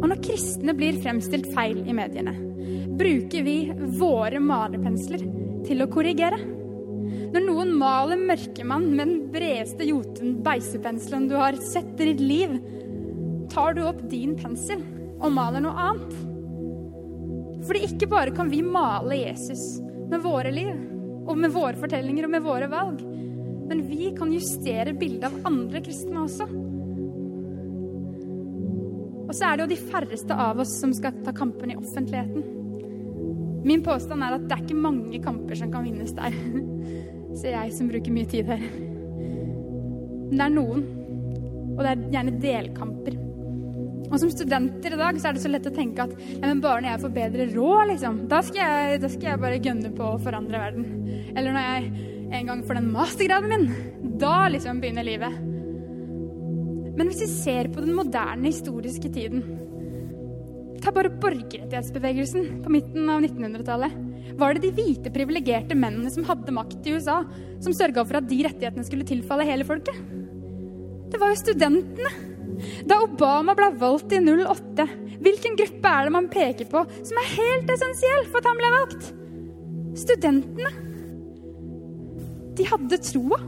Og 0.00 0.08
når 0.10 0.22
kristne 0.24 0.74
blir 0.74 0.98
fremstilt 0.98 1.46
feil 1.54 1.78
i 1.86 1.94
mediene, 1.94 2.34
bruker 2.98 3.44
vi 3.46 3.58
våre 4.00 4.40
malerpensler 4.42 5.22
til 5.64 5.84
å 5.84 5.88
korrigere. 5.92 6.40
Når 7.34 7.44
noen 7.46 7.70
maler 7.78 8.18
mørkemann 8.18 8.88
med 8.90 9.06
den 9.06 9.28
bredeste 9.34 9.86
Jotun 9.86 10.40
beisepenselen 10.42 11.28
du 11.30 11.36
har 11.38 11.58
sett 11.62 11.94
i 12.02 12.08
ditt 12.10 12.22
liv, 12.22 12.56
tar 13.52 13.76
du 13.78 13.84
opp 13.86 14.00
din 14.10 14.34
pensel 14.40 14.82
og 15.20 15.30
maler 15.36 15.62
noe 15.62 15.86
annet. 15.86 16.18
Fordi 17.64 17.84
ikke 17.86 18.10
bare 18.10 18.34
kan 18.34 18.50
vi 18.50 18.64
male 18.66 19.20
Jesus 19.22 19.78
med 20.10 20.18
våre 20.24 20.50
liv 20.54 20.93
og 21.24 21.38
med 21.40 21.52
våre 21.54 21.78
fortellinger 21.80 22.26
og 22.26 22.32
med 22.34 22.44
våre 22.44 22.68
valg, 22.70 23.00
men 23.68 23.82
vi 23.88 24.10
kan 24.16 24.32
justere 24.32 24.92
bildet 24.96 25.30
av 25.30 25.48
andre 25.48 25.80
kristne 25.84 26.24
også. 26.24 26.48
Og 29.24 29.32
så 29.32 29.48
er 29.48 29.56
det 29.56 29.64
jo 29.64 29.70
de 29.72 29.80
færreste 29.88 30.36
av 30.36 30.60
oss 30.62 30.74
som 30.82 30.92
skal 30.94 31.16
ta 31.24 31.32
kampen 31.36 31.72
i 31.72 31.78
offentligheten. 31.80 32.44
Min 33.64 33.82
påstand 33.84 34.22
er 34.22 34.36
at 34.36 34.44
det 34.44 34.58
er 34.58 34.64
ikke 34.66 34.76
mange 34.76 35.20
kamper 35.24 35.56
som 35.56 35.72
kan 35.72 35.86
vinnes 35.86 36.12
der. 36.16 36.34
Sier 37.40 37.56
jeg 37.56 37.72
som 37.74 37.88
bruker 37.88 38.12
mye 38.14 38.28
tid 38.28 38.50
her. 38.52 38.66
Men 40.28 40.36
det 40.36 40.44
er 40.44 40.52
noen. 40.52 40.84
Og 41.74 41.80
det 41.80 41.94
er 41.94 42.04
gjerne 42.12 42.36
delkamper. 42.42 43.16
Og 44.10 44.20
som 44.20 44.30
studenter 44.30 44.94
i 44.94 45.00
dag 45.00 45.16
så 45.18 45.30
er 45.30 45.34
det 45.34 45.42
så 45.42 45.50
lett 45.50 45.66
å 45.66 45.74
tenke 45.74 46.04
at 46.04 46.12
ja, 46.20 46.44
men 46.44 46.60
bare 46.62 46.84
når 46.84 46.92
jeg 46.92 47.02
får 47.06 47.14
bedre 47.16 47.48
råd, 47.54 47.84
liksom, 47.90 48.20
da 48.30 48.42
skal, 48.46 48.60
jeg, 48.60 49.00
da 49.02 49.10
skal 49.10 49.30
jeg 49.30 49.42
bare 49.42 49.62
gønne 49.64 49.90
på 49.96 50.10
å 50.12 50.20
forandre 50.22 50.60
verden. 50.60 51.03
Eller 51.34 51.54
når 51.54 51.66
jeg 51.68 52.10
en 52.34 52.48
gang 52.50 52.62
får 52.66 52.80
den 52.80 52.92
mastergraden 52.94 53.50
min, 53.50 53.68
da 54.20 54.46
liksom 54.50 54.80
begynner 54.82 55.06
livet. 55.06 55.42
Men 56.94 57.10
hvis 57.10 57.24
vi 57.24 57.30
ser 57.30 57.70
på 57.74 57.82
den 57.82 57.96
moderne 57.96 58.46
historiske 58.46 59.10
tiden 59.12 59.42
Ta 60.84 60.92
bare 60.92 61.08
borgerrettighetsbevegelsen 61.08 62.58
på 62.60 62.72
midten 62.74 63.08
av 63.08 63.22
1900-tallet. 63.22 63.94
Var 64.36 64.54
det 64.54 64.66
de 64.66 64.72
hvite, 64.76 65.12
privilegerte 65.14 65.76
mennene 65.78 66.10
som 66.12 66.26
hadde 66.28 66.52
makt 66.52 66.84
i 66.84 66.92
USA, 66.98 67.22
som 67.64 67.72
sørga 67.72 68.04
for 68.04 68.18
at 68.18 68.28
de 68.28 68.42
rettighetene 68.44 68.84
skulle 68.84 69.06
tilfalle 69.08 69.46
hele 69.48 69.64
folket? 69.64 69.96
Det 71.08 71.20
var 71.22 71.32
jo 71.32 71.40
studentene. 71.40 72.12
Da 72.84 73.00
Obama 73.06 73.54
ble 73.56 73.70
valgt 73.80 74.12
i 74.12 74.20
08, 74.20 74.86
hvilken 75.24 75.56
gruppe 75.62 75.94
er 75.96 76.04
det 76.04 76.14
man 76.18 76.28
peker 76.32 76.68
på 76.68 76.84
som 77.00 77.20
er 77.22 77.32
helt 77.32 77.72
essensiell 77.72 78.28
for 78.28 78.42
at 78.42 78.50
han 78.50 78.60
ble 78.60 78.72
valgt? 78.76 79.08
Studentene. 80.04 80.74
De 82.54 82.66
hadde 82.68 83.00
troa. 83.02 83.40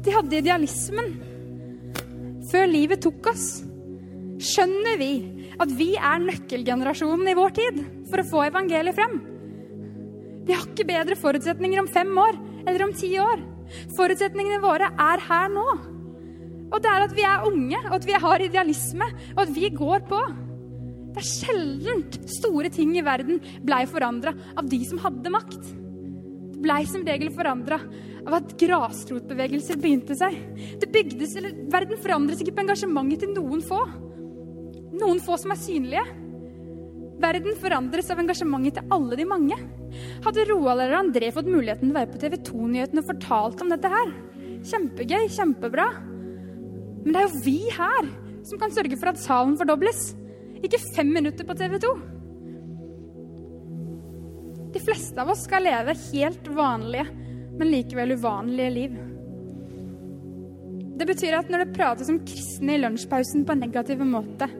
De 0.00 0.14
hadde 0.14 0.40
idealismen 0.40 1.18
før 2.50 2.66
livet 2.70 3.02
tok 3.04 3.30
oss, 3.30 3.60
skjønner 4.40 4.98
vi 5.00 5.12
at 5.60 5.72
vi 5.76 5.92
er 5.94 6.22
nøkkelgenerasjonen 6.24 7.28
i 7.30 7.36
vår 7.36 7.54
tid 7.58 7.80
for 8.10 8.22
å 8.22 8.26
få 8.26 8.44
evangeliet 8.48 8.96
frem. 8.96 9.18
Vi 10.48 10.56
har 10.56 10.66
ikke 10.66 10.88
bedre 10.88 11.18
forutsetninger 11.20 11.82
om 11.82 11.90
fem 11.90 12.10
år 12.18 12.38
eller 12.64 12.86
om 12.86 12.94
ti 12.96 13.12
år. 13.22 13.42
Forutsetningene 13.94 14.62
våre 14.64 14.88
er 14.90 15.22
her 15.28 15.52
nå. 15.52 15.66
Og 16.70 16.78
det 16.82 16.90
er 16.90 17.04
at 17.04 17.14
vi 17.14 17.26
er 17.26 17.46
unge, 17.46 17.78
og 17.90 17.96
at 17.98 18.06
vi 18.06 18.18
har 18.24 18.42
idealisme, 18.44 19.06
og 19.34 19.42
at 19.44 19.52
vi 19.54 19.70
går 19.74 20.04
på. 20.10 20.20
Det 21.10 21.22
er 21.22 21.26
sjeldent 21.26 22.18
store 22.30 22.70
ting 22.72 22.94
i 22.98 23.04
verden 23.04 23.40
blei 23.66 23.82
forandra 23.90 24.32
av 24.54 24.68
de 24.70 24.80
som 24.86 25.02
hadde 25.02 25.34
makt. 25.34 25.58
Blei 26.60 26.84
som 26.88 27.04
regel 27.06 27.30
forandra 27.32 27.80
av 28.26 28.36
at 28.36 28.54
grasrotbevegelser 28.60 29.78
begynte 29.80 30.16
seg. 30.18 30.36
Det 30.80 30.90
bygdes, 30.92 31.36
eller 31.40 31.56
Verden 31.72 32.00
forandres 32.02 32.42
ikke 32.42 32.54
på 32.56 32.64
engasjementet 32.66 33.24
til 33.24 33.32
noen 33.36 33.62
få. 33.64 33.80
Noen 35.00 35.22
få 35.24 35.38
som 35.40 35.54
er 35.54 35.60
synlige. 35.60 36.04
Verden 37.20 37.56
forandres 37.60 38.10
av 38.12 38.20
engasjementet 38.22 38.80
til 38.80 38.94
alle 38.96 39.16
de 39.18 39.28
mange. 39.28 39.56
Hadde 40.24 40.46
Roald 40.48 40.84
eller 40.84 41.00
André 41.00 41.32
fått 41.34 41.48
muligheten 41.50 41.88
til 41.88 41.94
å 41.94 41.98
være 41.98 42.12
på 42.12 42.20
TV 42.22 42.36
2-nyhetene 42.46 43.02
og 43.02 43.10
fortalt 43.10 43.64
om 43.64 43.72
dette 43.72 43.90
her? 43.92 44.14
Kjempegøy, 44.70 45.26
kjempebra. 45.32 45.88
Men 47.00 47.12
det 47.12 47.20
er 47.20 47.26
jo 47.26 47.44
vi 47.44 47.58
her 47.72 48.08
som 48.46 48.60
kan 48.60 48.72
sørge 48.72 48.96
for 49.00 49.12
at 49.12 49.20
salen 49.20 49.56
fordobles. 49.60 50.10
Ikke 50.60 50.80
fem 50.92 51.12
minutter 51.12 51.48
på 51.48 51.56
TV 51.56 51.80
2. 51.80 51.92
De 54.72 54.80
fleste 54.80 55.22
av 55.22 55.30
oss 55.32 55.44
skal 55.44 55.64
leve 55.66 55.96
helt 56.12 56.48
vanlige, 56.48 57.06
men 57.58 57.70
likevel 57.70 58.12
uvanlige 58.12 58.70
liv. 58.70 58.98
Det 61.00 61.06
betyr 61.08 61.38
at 61.38 61.50
når 61.50 61.64
det 61.64 61.74
prates 61.78 62.10
om 62.12 62.20
kristne 62.28 62.76
i 62.76 62.80
lunsjpausen 62.82 63.46
på 63.48 63.54
en 63.54 63.62
negativ 63.64 64.02
måte, 64.04 64.50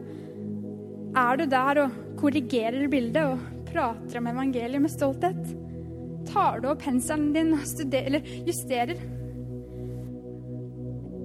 er 1.20 1.36
du 1.36 1.44
der 1.50 1.82
og 1.84 1.96
korrigerer 2.20 2.86
bildet 2.90 3.34
og 3.34 3.66
prater 3.70 4.20
om 4.20 4.28
evangeliet 4.30 4.82
med 4.82 4.92
stolthet? 4.92 5.40
Tar 6.30 6.60
du 6.62 6.70
opp 6.70 6.82
penselen 6.84 7.32
din 7.34 7.54
og 7.56 7.66
studerer, 7.68 8.08
eller 8.10 8.32
justerer? 8.46 8.98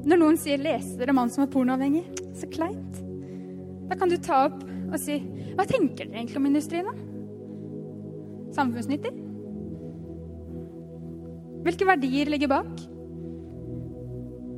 Når 0.05 0.21
noen 0.21 0.37
sier 0.37 0.61
'leser 0.61 0.99
dere 0.99 1.15
mann 1.17 1.31
som 1.33 1.43
er 1.45 1.51
pornoavhengig', 1.53 2.21
så 2.37 2.49
kleint. 2.51 3.01
Da 3.89 3.97
kan 3.97 4.09
du 4.09 4.17
ta 4.17 4.45
opp 4.45 4.61
og 4.91 4.99
si 4.99 5.19
'Hva 5.19 5.65
tenker 5.65 6.05
dere 6.05 6.21
egentlig 6.21 6.37
om 6.37 6.45
industrien', 6.51 6.91
da? 6.91 7.04
Samfunnsnyttig? 8.55 9.13
Hvilke 11.65 11.87
verdier 11.89 12.29
ligger 12.29 12.51
bak? 12.51 12.85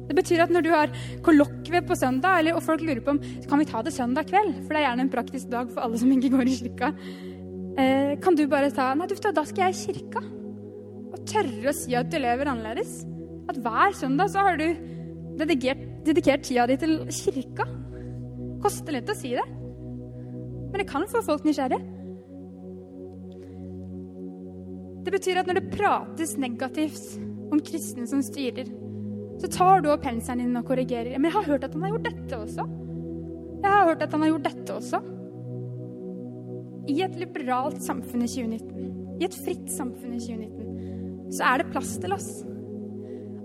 Det 0.08 0.16
betyr 0.16 0.44
at 0.46 0.52
når 0.54 0.64
du 0.64 0.70
har 0.72 0.92
kollokvie 1.24 1.82
på 1.84 1.96
søndag, 2.00 2.40
eller, 2.40 2.56
og 2.56 2.64
folk 2.64 2.84
lurer 2.84 3.02
på 3.04 3.16
om 3.16 3.20
kan 3.48 3.60
vi 3.60 3.68
ta 3.68 3.82
det 3.84 3.96
søndag 3.96 4.30
kveld, 4.30 4.54
for 4.64 4.72
det 4.72 4.82
er 4.82 4.88
gjerne 4.88 5.06
en 5.06 5.14
praktisk 5.14 5.52
dag 5.52 5.72
for 5.74 5.84
alle 5.84 6.00
som 6.00 6.12
ikke 6.14 6.32
går 6.36 6.48
i 6.48 6.56
kirka, 6.62 6.92
eh, 7.80 8.14
kan 8.24 8.36
du 8.36 8.46
bare 8.52 8.72
ta 8.76 8.94
Nei, 8.96 9.08
du, 9.12 9.16
da 9.20 9.44
skal 9.48 9.68
jeg 9.68 9.76
i 9.76 9.82
kirka. 9.88 10.24
Og 11.12 11.20
tørre 11.28 11.72
å 11.72 11.76
si 11.76 11.96
at 11.96 12.12
du 12.12 12.20
lever 12.20 12.48
annerledes. 12.48 13.02
At 13.52 13.60
hver 13.64 13.96
søndag 13.96 14.32
så 14.32 14.44
har 14.48 14.60
du 14.60 14.68
dedikert, 15.40 15.84
dedikert 16.08 16.48
tida 16.48 16.68
di 16.68 16.80
til 16.80 16.98
kirka. 17.12 17.68
Koster 18.64 18.96
litt 18.96 19.12
å 19.12 19.16
si 19.16 19.36
det, 19.36 19.46
men 19.48 20.82
det 20.82 20.88
kan 20.90 21.06
få 21.08 21.22
folk 21.24 21.46
nysgjerrige. 21.48 21.97
Det 25.08 25.14
betyr 25.14 25.38
at 25.40 25.48
når 25.48 25.62
det 25.62 25.70
prates 25.72 26.34
negativt 26.36 27.14
om 27.48 27.62
kristne 27.64 28.04
som 28.10 28.20
styrer, 28.20 28.68
så 29.40 29.48
tar 29.54 29.80
du 29.80 29.86
opp 29.94 30.02
penselen 30.04 30.42
din 30.44 30.60
og 30.60 30.66
korrigerer. 30.68 31.14
Men 31.16 31.30
jeg 31.30 31.36
har 31.38 31.46
hørt 31.46 31.64
at 31.64 31.76
han 31.78 31.86
har 31.86 31.94
gjort 31.94 32.08
dette 32.10 32.40
også. 32.42 32.66
Jeg 33.64 33.72
har 33.72 33.86
hørt 33.88 34.02
at 34.04 34.12
han 34.12 34.26
har 34.26 34.34
gjort 34.34 34.50
dette 34.50 34.76
også. 34.76 35.00
I 36.92 36.98
et 37.06 37.16
liberalt 37.22 37.80
samfunn 37.86 38.26
i 38.26 38.28
2019, 38.34 38.90
i 39.22 39.28
et 39.30 39.38
fritt 39.46 39.70
samfunn 39.72 40.18
i 40.18 40.20
2019, 40.26 41.30
så 41.38 41.54
er 41.54 41.62
det 41.62 41.70
plass 41.72 41.94
til 42.04 42.16
oss. 42.18 42.28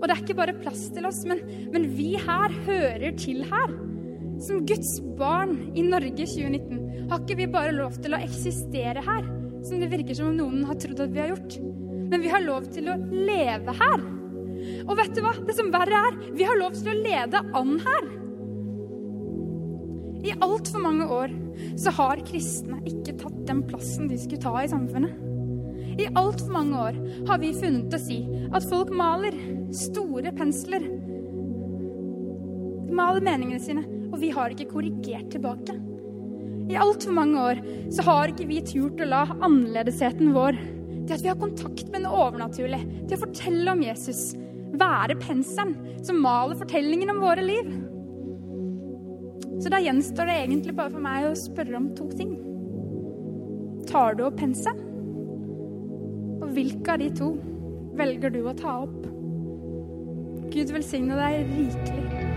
Og 0.00 0.02
det 0.02 0.16
er 0.16 0.22
ikke 0.24 0.38
bare 0.40 0.56
plass 0.64 0.88
til 0.96 1.06
oss, 1.06 1.20
men, 1.30 1.44
men 1.70 1.86
vi 1.94 2.08
her 2.24 2.56
hører 2.66 3.14
til 3.22 3.44
her. 3.52 3.76
Som 4.42 4.64
Guds 4.66 4.96
barn 5.14 5.54
i 5.78 5.86
Norge 5.86 6.26
2019 6.26 7.06
har 7.12 7.22
ikke 7.22 7.38
vi 7.38 7.48
bare 7.54 7.76
lov 7.78 7.94
til 8.02 8.18
å 8.18 8.20
eksistere 8.26 9.06
her 9.06 9.30
som 9.62 9.80
det 9.80 9.90
virker 9.92 10.16
som 10.18 10.32
om 10.32 10.38
noen 10.38 10.64
har 10.68 10.78
trodd 10.80 11.00
at 11.04 11.12
vi 11.14 11.22
har 11.22 11.32
gjort. 11.34 11.58
Men 12.12 12.20
vi 12.20 12.32
har 12.32 12.44
lov 12.44 12.66
til 12.74 12.90
å 12.90 12.98
leve 13.12 13.74
her. 13.78 14.02
Og 14.86 14.96
vet 14.98 15.14
du 15.16 15.22
hva? 15.24 15.32
Det 15.46 15.54
som 15.56 15.70
verre 15.74 16.02
er, 16.08 16.18
vi 16.36 16.46
har 16.46 16.58
lov 16.60 16.76
til 16.76 16.92
å 16.92 16.98
lede 16.98 17.42
an 17.58 17.76
her. 17.82 18.10
I 20.22 20.34
altfor 20.44 20.82
mange 20.84 21.08
år 21.10 21.32
så 21.80 21.90
har 21.96 22.22
kristne 22.26 22.78
ikke 22.86 23.16
tatt 23.18 23.40
den 23.48 23.62
plassen 23.66 24.10
de 24.10 24.18
skulle 24.20 24.42
ta 24.42 24.54
i 24.62 24.70
samfunnet. 24.70 25.18
I 25.98 26.08
altfor 26.16 26.52
mange 26.54 26.78
år 26.78 26.98
har 27.28 27.40
vi 27.42 27.52
funnet 27.56 27.94
oss 27.96 28.06
i 28.12 28.20
at 28.54 28.66
folk 28.70 28.92
maler 28.96 29.34
store 29.76 30.32
pensler. 30.36 30.86
De 32.86 32.96
maler 32.96 33.24
meningene 33.24 33.60
sine, 33.62 33.84
og 34.12 34.20
vi 34.22 34.30
har 34.32 34.52
ikke 34.52 34.70
korrigert 34.72 35.30
tilbake. 35.32 35.76
I 36.72 36.78
altfor 36.80 37.12
mange 37.12 37.40
år 37.40 37.58
så 37.92 38.04
har 38.06 38.30
ikke 38.32 38.48
vi 38.48 38.62
turt 38.64 39.00
å 39.02 39.08
la 39.08 39.26
annerledesheten 39.34 40.32
vår, 40.32 40.56
det 41.02 41.18
at 41.18 41.24
vi 41.24 41.28
har 41.28 41.40
kontakt 41.40 41.90
med 41.92 42.06
noe 42.06 42.28
overnaturlig, 42.28 42.80
til 43.04 43.18
å 43.18 43.22
fortelle 43.26 43.74
om 43.74 43.82
Jesus, 43.84 44.30
være 44.80 45.18
penselen 45.20 45.74
som 46.06 46.22
maler 46.24 46.56
fortellingen 46.56 47.12
om 47.12 47.20
våre 47.20 47.44
liv. 47.44 47.68
Så 49.60 49.70
da 49.70 49.82
gjenstår 49.84 50.30
det 50.30 50.38
egentlig 50.46 50.76
bare 50.78 50.94
for 50.94 51.04
meg 51.04 51.28
å 51.28 51.36
spørre 51.38 51.76
om 51.78 51.92
to 51.98 52.08
ting. 52.16 52.32
Tar 53.90 54.16
du 54.16 54.24
opp 54.30 54.40
penselen? 54.40 54.80
Og 56.40 56.48
hvilke 56.56 56.96
av 56.96 57.04
de 57.04 57.12
to 57.20 57.34
velger 58.00 58.32
du 58.32 58.42
å 58.48 58.56
ta 58.56 58.80
opp? 58.86 59.00
Gud 60.52 60.72
velsigne 60.72 61.20
deg 61.20 61.52
rikelig. 61.52 62.31